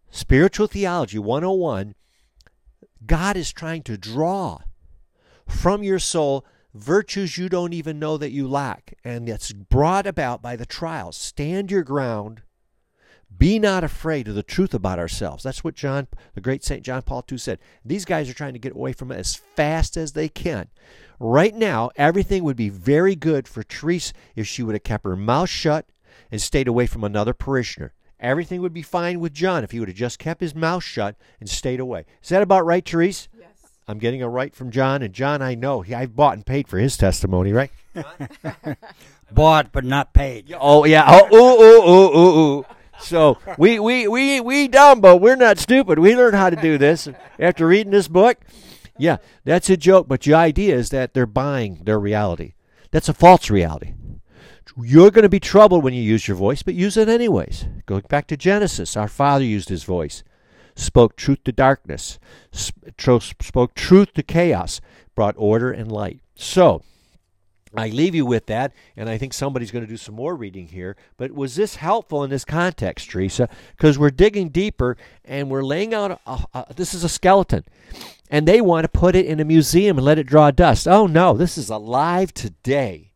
[0.09, 1.93] spiritual theology 101,
[3.05, 4.61] God is trying to draw
[5.47, 6.43] from your soul
[6.73, 11.15] virtues you don't even know that you lack, and it's brought about by the trials.
[11.15, 12.41] Stand your ground
[13.37, 15.43] be not afraid of the truth about ourselves.
[15.43, 16.83] That's what John, the great St.
[16.83, 17.59] John Paul II said.
[17.83, 20.69] These guys are trying to get away from it as fast as they can.
[21.19, 25.15] Right now, everything would be very good for Therese if she would have kept her
[25.15, 25.87] mouth shut
[26.31, 27.93] and stayed away from another parishioner.
[28.19, 31.15] Everything would be fine with John if he would have just kept his mouth shut
[31.39, 32.05] and stayed away.
[32.23, 33.27] Is that about right, Therese?
[33.37, 33.49] Yes.
[33.87, 36.67] I'm getting a right from John, and John, I know he, I've bought and paid
[36.67, 37.71] for his testimony, right?
[39.31, 40.53] bought but not paid.
[40.57, 41.03] Oh yeah.
[41.07, 42.65] Oh ooh ooh ooh ooh ooh.
[42.99, 45.99] So we, we, we, we dumb, but we're not stupid.
[45.99, 47.07] We learned how to do this
[47.39, 48.37] after reading this book.
[48.97, 52.53] Yeah, that's a joke, but the idea is that they're buying their reality.
[52.91, 53.93] That's a false reality.
[54.81, 57.65] You're going to be troubled when you use your voice, but use it anyways.
[57.85, 60.23] Going back to Genesis, our Father used his voice,
[60.75, 62.19] spoke truth to darkness,
[62.51, 64.81] spoke truth to chaos,
[65.13, 66.19] brought order and light.
[66.35, 66.81] So,
[67.77, 70.67] I leave you with that, and I think somebody's going to do some more reading
[70.67, 70.95] here.
[71.17, 73.49] But was this helpful in this context, Teresa?
[73.75, 77.63] Because we're digging deeper and we're laying out a, a, this is a skeleton,
[78.29, 80.87] and they want to put it in a museum and let it draw dust.
[80.87, 83.11] Oh no, this is alive today.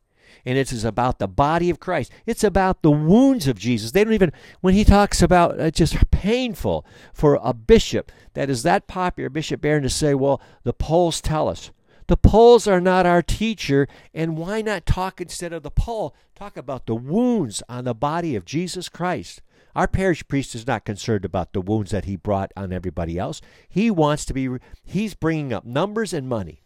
[0.46, 2.12] And it is about the body of Christ.
[2.26, 3.92] It's about the wounds of Jesus.
[3.92, 4.32] They don't even,
[4.62, 9.60] when he talks about uh, just painful for a bishop that is that popular, Bishop
[9.60, 11.72] Barron, to say, well, the polls tell us.
[12.10, 16.16] The polls are not our teacher, and why not talk instead of the poll?
[16.34, 19.44] Talk about the wounds on the body of Jesus Christ.
[19.76, 23.42] Our parish priest is not concerned about the wounds that he brought on everybody else.
[23.70, 24.50] He wants to be,
[24.84, 26.64] he's bringing up numbers and money.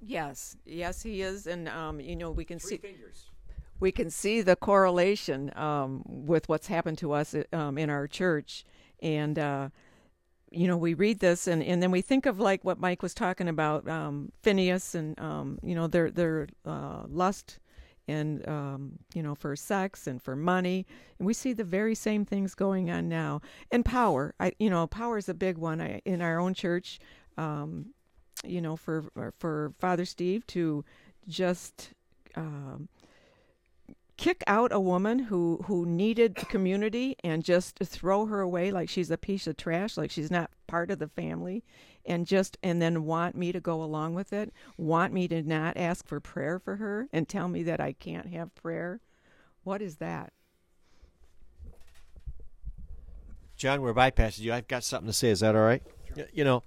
[0.00, 3.30] Yes, yes, he is, and um, you know we can Three see fingers.
[3.80, 8.64] we can see the correlation um, with what's happened to us um, in our church,
[9.02, 9.70] and uh,
[10.50, 13.14] you know, we read this and, and then we think of like what Mike was
[13.14, 17.60] talking about, um, Phinehas and, um, you know, their, their uh, lust
[18.08, 20.86] and, um, you know, for sex and for money.
[21.18, 23.40] And we see the very same things going on now.
[23.70, 26.98] And power, I, you know, power is a big one I, in our own church,
[27.38, 27.86] um,
[28.44, 29.04] you know, for,
[29.38, 30.84] for Father Steve to
[31.28, 31.90] just,
[32.34, 32.88] um,
[34.20, 38.86] kick out a woman who who needed the community and just throw her away like
[38.86, 41.64] she's a piece of trash like she's not part of the family
[42.04, 45.74] and just and then want me to go along with it want me to not
[45.74, 49.00] ask for prayer for her and tell me that I can't have prayer
[49.64, 50.34] what is that
[53.56, 54.54] John, we're bypassing you.
[54.54, 55.28] I've got something to say.
[55.28, 55.82] Is that all right?
[56.16, 56.24] Sure.
[56.32, 56.62] You know,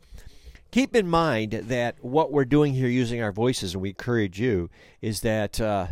[0.69, 4.69] keep in mind that what we're doing here using our voices, and we encourage you,
[5.01, 5.87] is that uh,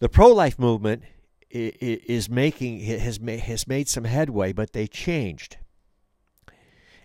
[0.00, 1.02] the pro-life movement
[1.50, 5.56] is making has made, has made some headway, but they changed.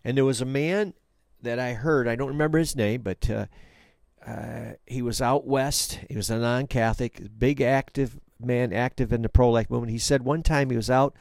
[0.04, 0.94] And there was a man
[1.42, 2.08] that I heard.
[2.08, 3.46] I don't remember his name, but uh,
[4.26, 6.00] uh, he was out west.
[6.10, 9.92] He was a non-Catholic, big active man, active in the pro-life movement.
[9.92, 11.16] He said one time he was out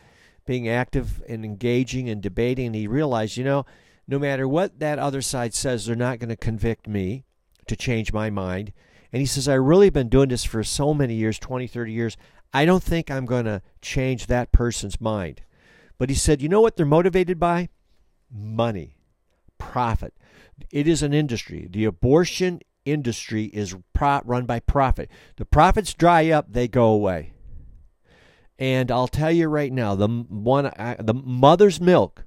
[0.47, 3.67] being active and engaging and debating, and he realized, you know,
[4.07, 7.25] no matter what that other side says, they're not going to convict me
[7.67, 8.73] to change my mind.
[9.13, 12.17] And he says, I really been doing this for so many years 20, 30 years.
[12.53, 15.43] I don't think I'm going to change that person's mind.
[15.99, 17.69] But he said, you know what they're motivated by?
[18.31, 18.99] Money,
[19.59, 20.15] profit.
[20.71, 21.69] It is an industry.
[21.71, 25.11] The abortion industry is pro- run by profit.
[25.37, 27.33] The profits dry up, they go away.
[28.59, 32.25] And I'll tell you right now, the one, uh, the mother's milk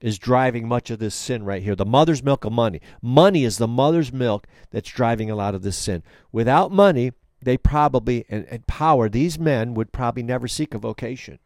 [0.00, 1.74] is driving much of this sin right here.
[1.74, 2.80] The mother's milk of money.
[3.02, 6.02] Money is the mother's milk that's driving a lot of this sin.
[6.32, 11.38] Without money, they probably, and, and power, these men would probably never seek a vocation.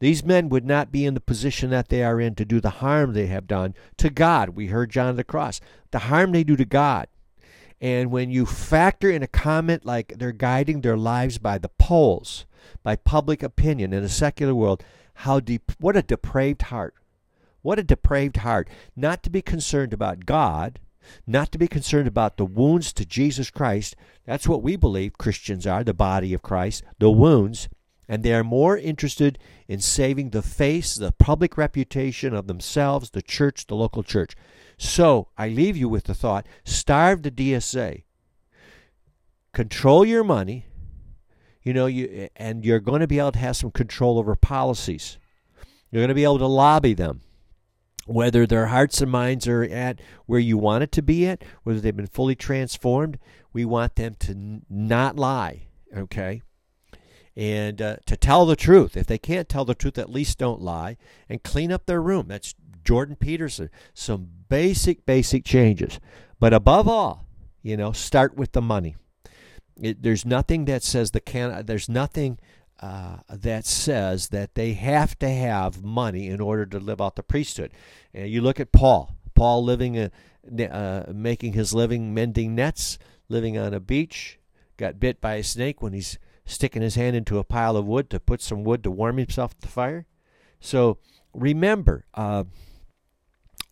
[0.00, 2.70] These men would not be in the position that they are in to do the
[2.70, 4.50] harm they have done to God.
[4.50, 5.60] We heard John the Cross.
[5.90, 7.08] The harm they do to God.
[7.80, 12.44] And when you factor in a comment like they're guiding their lives by the polls,
[12.82, 16.94] by public opinion in a secular world, how deep, what a depraved heart.
[17.62, 18.68] What a depraved heart.
[18.94, 20.78] Not to be concerned about God,
[21.26, 23.96] not to be concerned about the wounds to Jesus Christ.
[24.26, 27.68] That's what we believe Christians are, the body of Christ, the wounds.
[28.08, 33.22] And they are more interested in saving the face, the public reputation of themselves, the
[33.22, 34.34] church, the local church.
[34.78, 38.04] So I leave you with the thought starve the DSA,
[39.52, 40.66] control your money,
[41.62, 45.18] you know, you, and you're going to be able to have some control over policies.
[45.90, 47.22] You're going to be able to lobby them
[48.08, 51.80] whether their hearts and minds are at where you want it to be at, whether
[51.80, 53.18] they've been fully transformed,
[53.52, 56.42] we want them to not lie, okay?
[57.36, 58.96] And uh, to tell the truth.
[58.96, 60.96] If they can't tell the truth, at least don't lie
[61.28, 62.26] and clean up their room.
[62.28, 62.54] That's
[62.84, 63.70] Jordan Peterson.
[63.94, 66.00] Some basic, basic changes.
[66.40, 67.26] But above all,
[67.62, 68.96] you know, start with the money.
[69.80, 71.66] It, there's nothing that says the can.
[71.66, 72.38] There's nothing
[72.80, 77.22] uh, that says that they have to have money in order to live out the
[77.22, 77.72] priesthood.
[78.14, 79.16] And you look at Paul.
[79.34, 80.10] Paul living, a,
[80.70, 82.98] uh, making his living mending nets,
[83.28, 84.38] living on a beach,
[84.76, 88.08] got bit by a snake when he's sticking his hand into a pile of wood
[88.10, 90.06] to put some wood to warm himself at the fire.
[90.60, 90.98] So
[91.34, 92.44] remember, uh,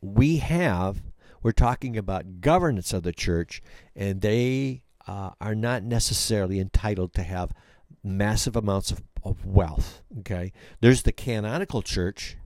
[0.00, 1.02] we have,
[1.42, 3.62] we're talking about governance of the church,
[3.94, 7.52] and they uh, are not necessarily entitled to have
[8.06, 10.02] massive amounts of, of wealth.
[10.20, 12.36] Okay, there's the canonical church,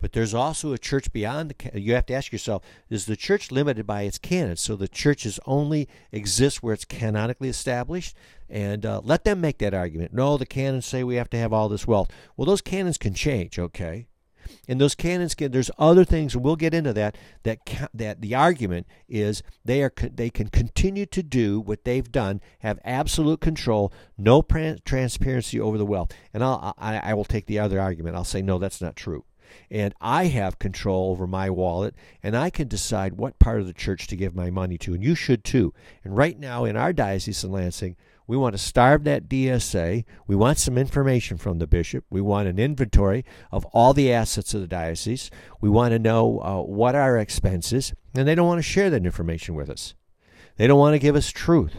[0.00, 1.80] but there's also a church beyond the.
[1.80, 4.60] You have to ask yourself: Is the church limited by its canons?
[4.60, 8.14] So the churches only exist where it's canonically established,
[8.48, 10.12] and uh, let them make that argument.
[10.12, 12.10] No, the canons say we have to have all this wealth.
[12.36, 13.58] Well, those canons can change.
[13.58, 14.06] Okay,
[14.68, 17.58] and those canons can there's other things we'll get into that that
[17.92, 22.78] that the argument is they are they can continue to do what they've done have
[22.84, 24.42] absolute control no
[24.84, 26.12] transparency over the wealth.
[26.32, 28.16] And I'll, I, I will take the other argument.
[28.16, 29.24] I'll say no that's not true.
[29.70, 33.74] And I have control over my wallet, and I can decide what part of the
[33.74, 35.74] church to give my money to, and you should too.
[36.04, 40.04] And right now in our diocese in Lansing, we want to starve that DSA.
[40.26, 42.04] We want some information from the bishop.
[42.10, 45.30] We want an inventory of all the assets of the diocese.
[45.60, 49.04] We want to know uh, what our expenses, and they don't want to share that
[49.04, 49.94] information with us.
[50.56, 51.74] They don't want to give us truth.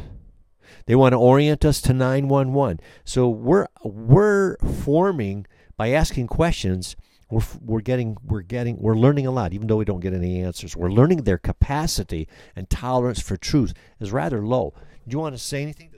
[0.86, 2.80] They want to orient us to 911.
[3.06, 5.46] So we're we're forming
[5.78, 6.96] by asking questions.
[7.30, 10.42] We're, we're getting we're getting we're learning a lot, even though we don't get any
[10.42, 10.76] answers.
[10.76, 14.74] We're learning their capacity and tolerance for truth is rather low.
[15.08, 15.93] Do you want to say anything?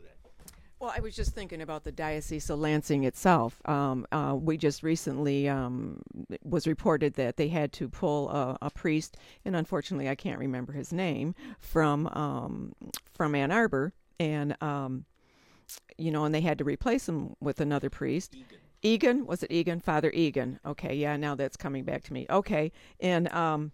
[0.80, 3.62] Well, I was just thinking about the Diocese of Lansing itself.
[3.66, 6.02] Um, uh, we just recently um,
[6.44, 9.16] was reported that they had to pull a, a, priest,
[9.46, 12.74] and unfortunately, I can't remember his name from um,
[13.14, 15.06] from Ann Arbor, and um,
[15.98, 18.36] you know, and they had to replace him with another priest.
[18.36, 18.58] Egan.
[18.82, 19.80] Egan was it Egan?
[19.80, 20.60] Father Egan.
[20.66, 22.26] Okay, yeah, now that's coming back to me.
[22.30, 23.72] Okay, and um,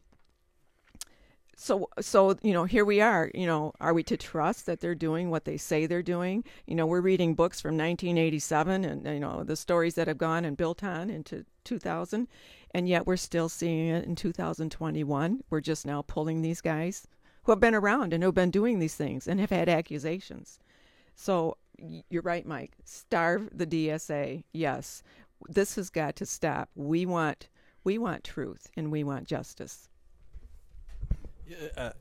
[1.62, 4.96] so so you know here we are you know are we to trust that they're
[4.96, 6.44] doing what they say they're doing?
[6.66, 10.44] You know we're reading books from 1987 and you know the stories that have gone
[10.44, 12.28] and built on into 2000
[12.72, 17.08] and yet we're still seeing it in 2021 we're just now pulling these guys
[17.44, 20.60] who have been around and who have been doing these things and have had accusations.
[21.14, 22.72] So you're right mike.
[22.86, 25.04] Starve the dsa yes.
[25.48, 26.72] This has got to stop.
[26.74, 27.50] We want
[27.84, 29.91] we want truth and we want justice
[31.78, 31.92] uh,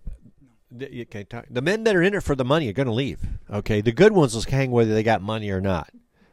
[0.71, 2.93] the, okay, talk, the men that are in it for the money are going to
[2.93, 3.21] leave.
[3.51, 5.91] Okay, the good ones will hang whether they got money or not.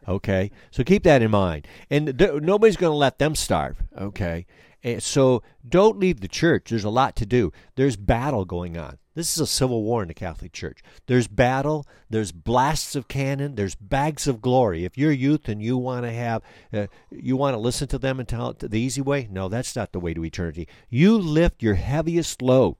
[0.07, 1.67] Okay, so keep that in mind.
[1.89, 3.77] And th- nobody's going to let them starve.
[3.97, 4.45] Okay,
[4.83, 6.69] and so don't leave the church.
[6.69, 7.51] There's a lot to do.
[7.75, 8.99] There's battle going on.
[9.15, 10.83] This is a civil war in the Catholic Church.
[11.07, 11.87] There's battle.
[12.07, 13.55] There's blasts of cannon.
[13.55, 14.85] There's bags of glory.
[14.85, 18.19] If you're youth and you want to have, uh, you want to listen to them
[18.19, 20.67] and tell it the easy way, no, that's not the way to eternity.
[20.87, 22.75] You lift your heaviest load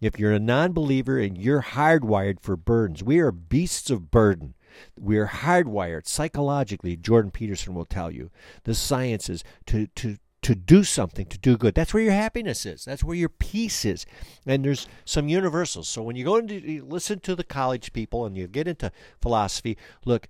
[0.00, 4.54] if you're a non believer and you're hardwired for burdens, we are beasts of burden.
[4.98, 8.30] We are hardwired psychologically, Jordan Peterson will tell you,
[8.64, 11.74] the sciences, to, to, to do something, to do good.
[11.74, 12.84] That's where your happiness is.
[12.84, 14.06] That's where your peace is.
[14.46, 15.88] And there's some universals.
[15.88, 18.92] So when you go into you listen to the college people and you get into
[19.20, 20.28] philosophy, look,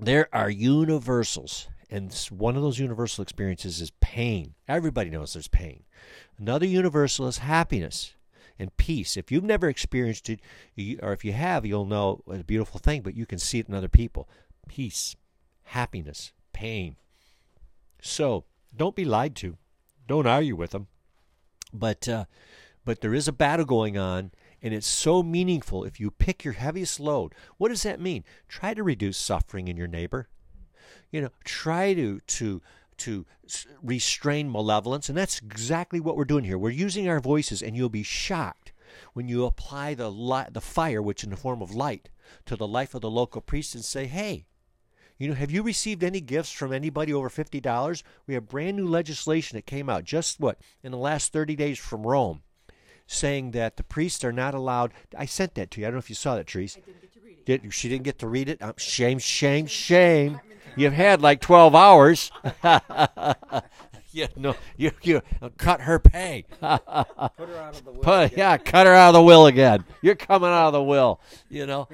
[0.00, 1.68] there are universals.
[1.90, 4.54] And one of those universal experiences is pain.
[4.66, 5.84] Everybody knows there's pain.
[6.38, 8.14] Another universal is happiness
[8.60, 9.16] and peace.
[9.16, 10.40] If you've never experienced it,
[11.02, 13.68] or if you have, you'll know it's a beautiful thing, but you can see it
[13.68, 14.28] in other people.
[14.68, 15.16] Peace,
[15.64, 16.96] happiness, pain.
[18.02, 18.44] So
[18.76, 19.56] don't be lied to.
[20.06, 20.88] Don't argue with them.
[21.72, 22.26] But uh,
[22.84, 24.32] but there is a battle going on,
[24.62, 27.34] And it's so meaningful if you pick your heaviest load.
[27.56, 28.24] What does that mean?
[28.48, 30.28] Try to reduce suffering in your neighbor.
[31.10, 32.62] You know, try to to
[33.00, 33.26] to
[33.82, 36.58] restrain malevolence, and that's exactly what we're doing here.
[36.58, 38.72] We're using our voices, and you'll be shocked
[39.12, 42.08] when you apply the light, the fire, which in the form of light,
[42.46, 44.46] to the life of the local priest, and say, "Hey,
[45.18, 48.02] you know, have you received any gifts from anybody over fifty dollars?
[48.26, 51.78] We have brand new legislation that came out just what in the last thirty days
[51.78, 52.42] from Rome."
[53.10, 54.92] saying that the priests are not allowed.
[55.18, 55.86] I sent that to you.
[55.86, 56.78] I don't know if you saw that, Therese.
[57.50, 57.70] I didn't get to read it.
[57.70, 58.62] Did, she didn't get to read it?
[58.62, 60.40] Um, shame, shame, shame.
[60.76, 62.30] You've had like 12 hours.
[64.12, 65.22] you know, you, you
[65.56, 66.44] cut her pay.
[66.60, 68.02] Put her out of the will.
[68.02, 69.84] Put, yeah, cut her out of the will again.
[70.00, 71.88] You're coming out of the will, you know.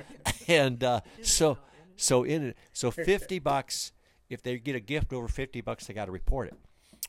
[0.48, 1.59] And uh, so,
[1.96, 3.92] so in so 50 bucks.
[4.28, 6.54] If they get a gift over 50 bucks, they got to report it.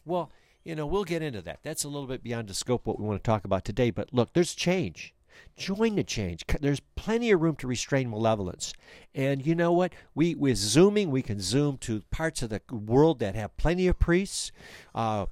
[0.05, 0.31] Well,
[0.63, 1.59] you know, we'll get into that.
[1.63, 3.89] That's a little bit beyond the scope what we want to talk about today.
[3.89, 5.15] But look, there's change.
[5.55, 6.43] Join the change.
[6.59, 8.73] There's plenty of room to restrain malevolence.
[9.15, 9.93] And you know what?
[10.13, 13.99] We with zooming, we can zoom to parts of the world that have plenty of
[13.99, 14.51] priests.
[14.93, 15.25] Uh,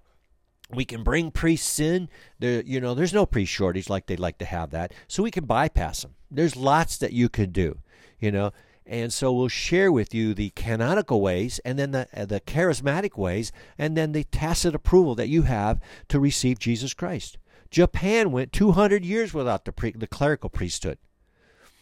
[0.74, 2.10] we can bring priests in.
[2.39, 5.32] There, you know, there's no priest shortage like they'd like to have that, so we
[5.32, 6.16] can bypass them.
[6.32, 7.80] There's lots that you could do.
[8.20, 8.51] You know,
[8.86, 13.18] and so we'll share with you the canonical ways and then the, uh, the charismatic
[13.18, 15.80] ways and then the tacit approval that you have
[16.10, 17.38] to receive Jesus Christ.
[17.76, 20.97] Japan went 200 years without the, pre- the clerical priesthood.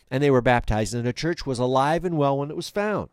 [0.09, 3.11] And they were baptized, and the church was alive and well when it was found.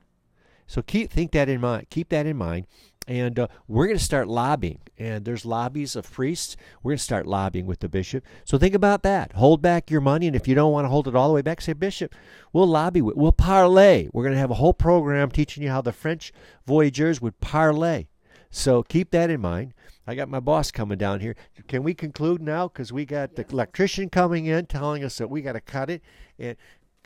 [0.66, 1.90] So keep think that in mind.
[1.90, 2.66] Keep that in mind.
[3.06, 4.80] And uh, we're going to start lobbying.
[4.96, 6.56] And there's lobbies of priests.
[6.82, 8.24] We're going to start lobbying with the bishop.
[8.46, 9.34] So think about that.
[9.34, 10.26] Hold back your money.
[10.26, 12.14] And if you don't want to hold it all the way back, say, Bishop,
[12.50, 13.02] we'll lobby.
[13.02, 14.08] We'll parlay.
[14.14, 16.32] We're going to have a whole program teaching you how the French
[16.66, 18.06] voyageurs would parlay.
[18.50, 19.74] So keep that in mind.
[20.06, 21.36] I got my boss coming down here.
[21.68, 22.68] Can we conclude now?
[22.68, 26.02] Because we got the electrician coming in telling us that we got to cut it.
[26.38, 26.56] And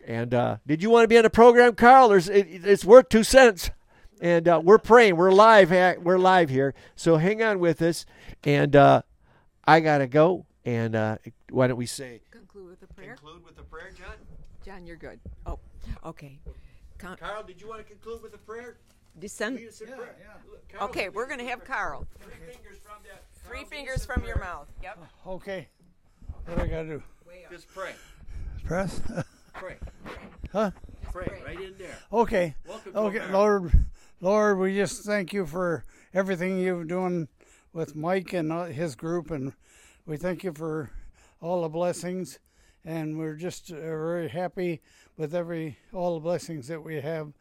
[0.06, 2.10] and uh, did you want to be on the program, Carl?
[2.10, 3.70] There's, it, it's worth two cents
[4.20, 5.16] and uh, we're praying.
[5.16, 5.70] We're live.
[5.70, 6.74] We're live here.
[6.96, 8.06] So hang on with us.
[8.42, 9.02] And uh,
[9.64, 10.46] I gotta go.
[10.64, 11.18] And uh,
[11.50, 13.16] why don't we say conclude with a prayer?
[13.16, 14.14] Conclude with a prayer, John.
[14.64, 15.20] John, you're good.
[15.44, 15.58] Oh,
[16.06, 16.38] okay.
[16.96, 18.78] Con- Carl, did you want to conclude with a prayer?
[19.18, 19.60] Descend.
[19.60, 19.96] Yeah, yeah.
[20.72, 22.06] Carl, okay, we're gonna have Carl.
[22.20, 23.24] Three fingers from that.
[23.46, 24.66] Three fingers from your mouth.
[24.82, 24.98] Yep.
[25.26, 25.68] Okay.
[26.46, 27.02] What do I gotta do?
[27.50, 27.92] Just pray.
[28.64, 29.00] Press.
[29.54, 29.76] pray.
[30.50, 30.70] Huh?
[31.12, 31.96] Pray right in there.
[32.12, 32.54] Okay.
[32.66, 33.72] Welcome okay, Lord.
[34.20, 37.28] Lord, we just thank you for everything you're doing
[37.72, 39.52] with Mike and his group, and
[40.06, 40.90] we thank you for
[41.40, 42.38] all the blessings.
[42.84, 44.80] And we're just uh, very happy
[45.16, 47.32] with every all the blessings that we have.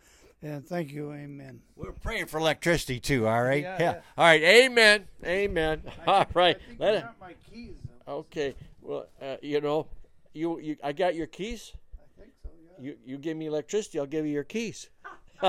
[0.43, 1.61] And thank you, Amen.
[1.77, 3.27] We're praying for electricity too.
[3.27, 3.63] All right.
[3.63, 3.77] Yeah.
[3.79, 4.01] yeah.
[4.17, 4.43] All right.
[4.43, 5.07] Amen.
[5.25, 5.81] Amen.
[6.07, 6.57] all right.
[6.77, 7.05] Let it.
[7.21, 7.75] My keys.
[8.05, 8.53] Okay.
[8.81, 9.87] Well, uh, you know,
[10.33, 11.71] you, you I got your keys.
[11.95, 12.49] I think so.
[12.61, 12.85] Yeah.
[12.85, 14.89] You you give me electricity, I'll give you your keys.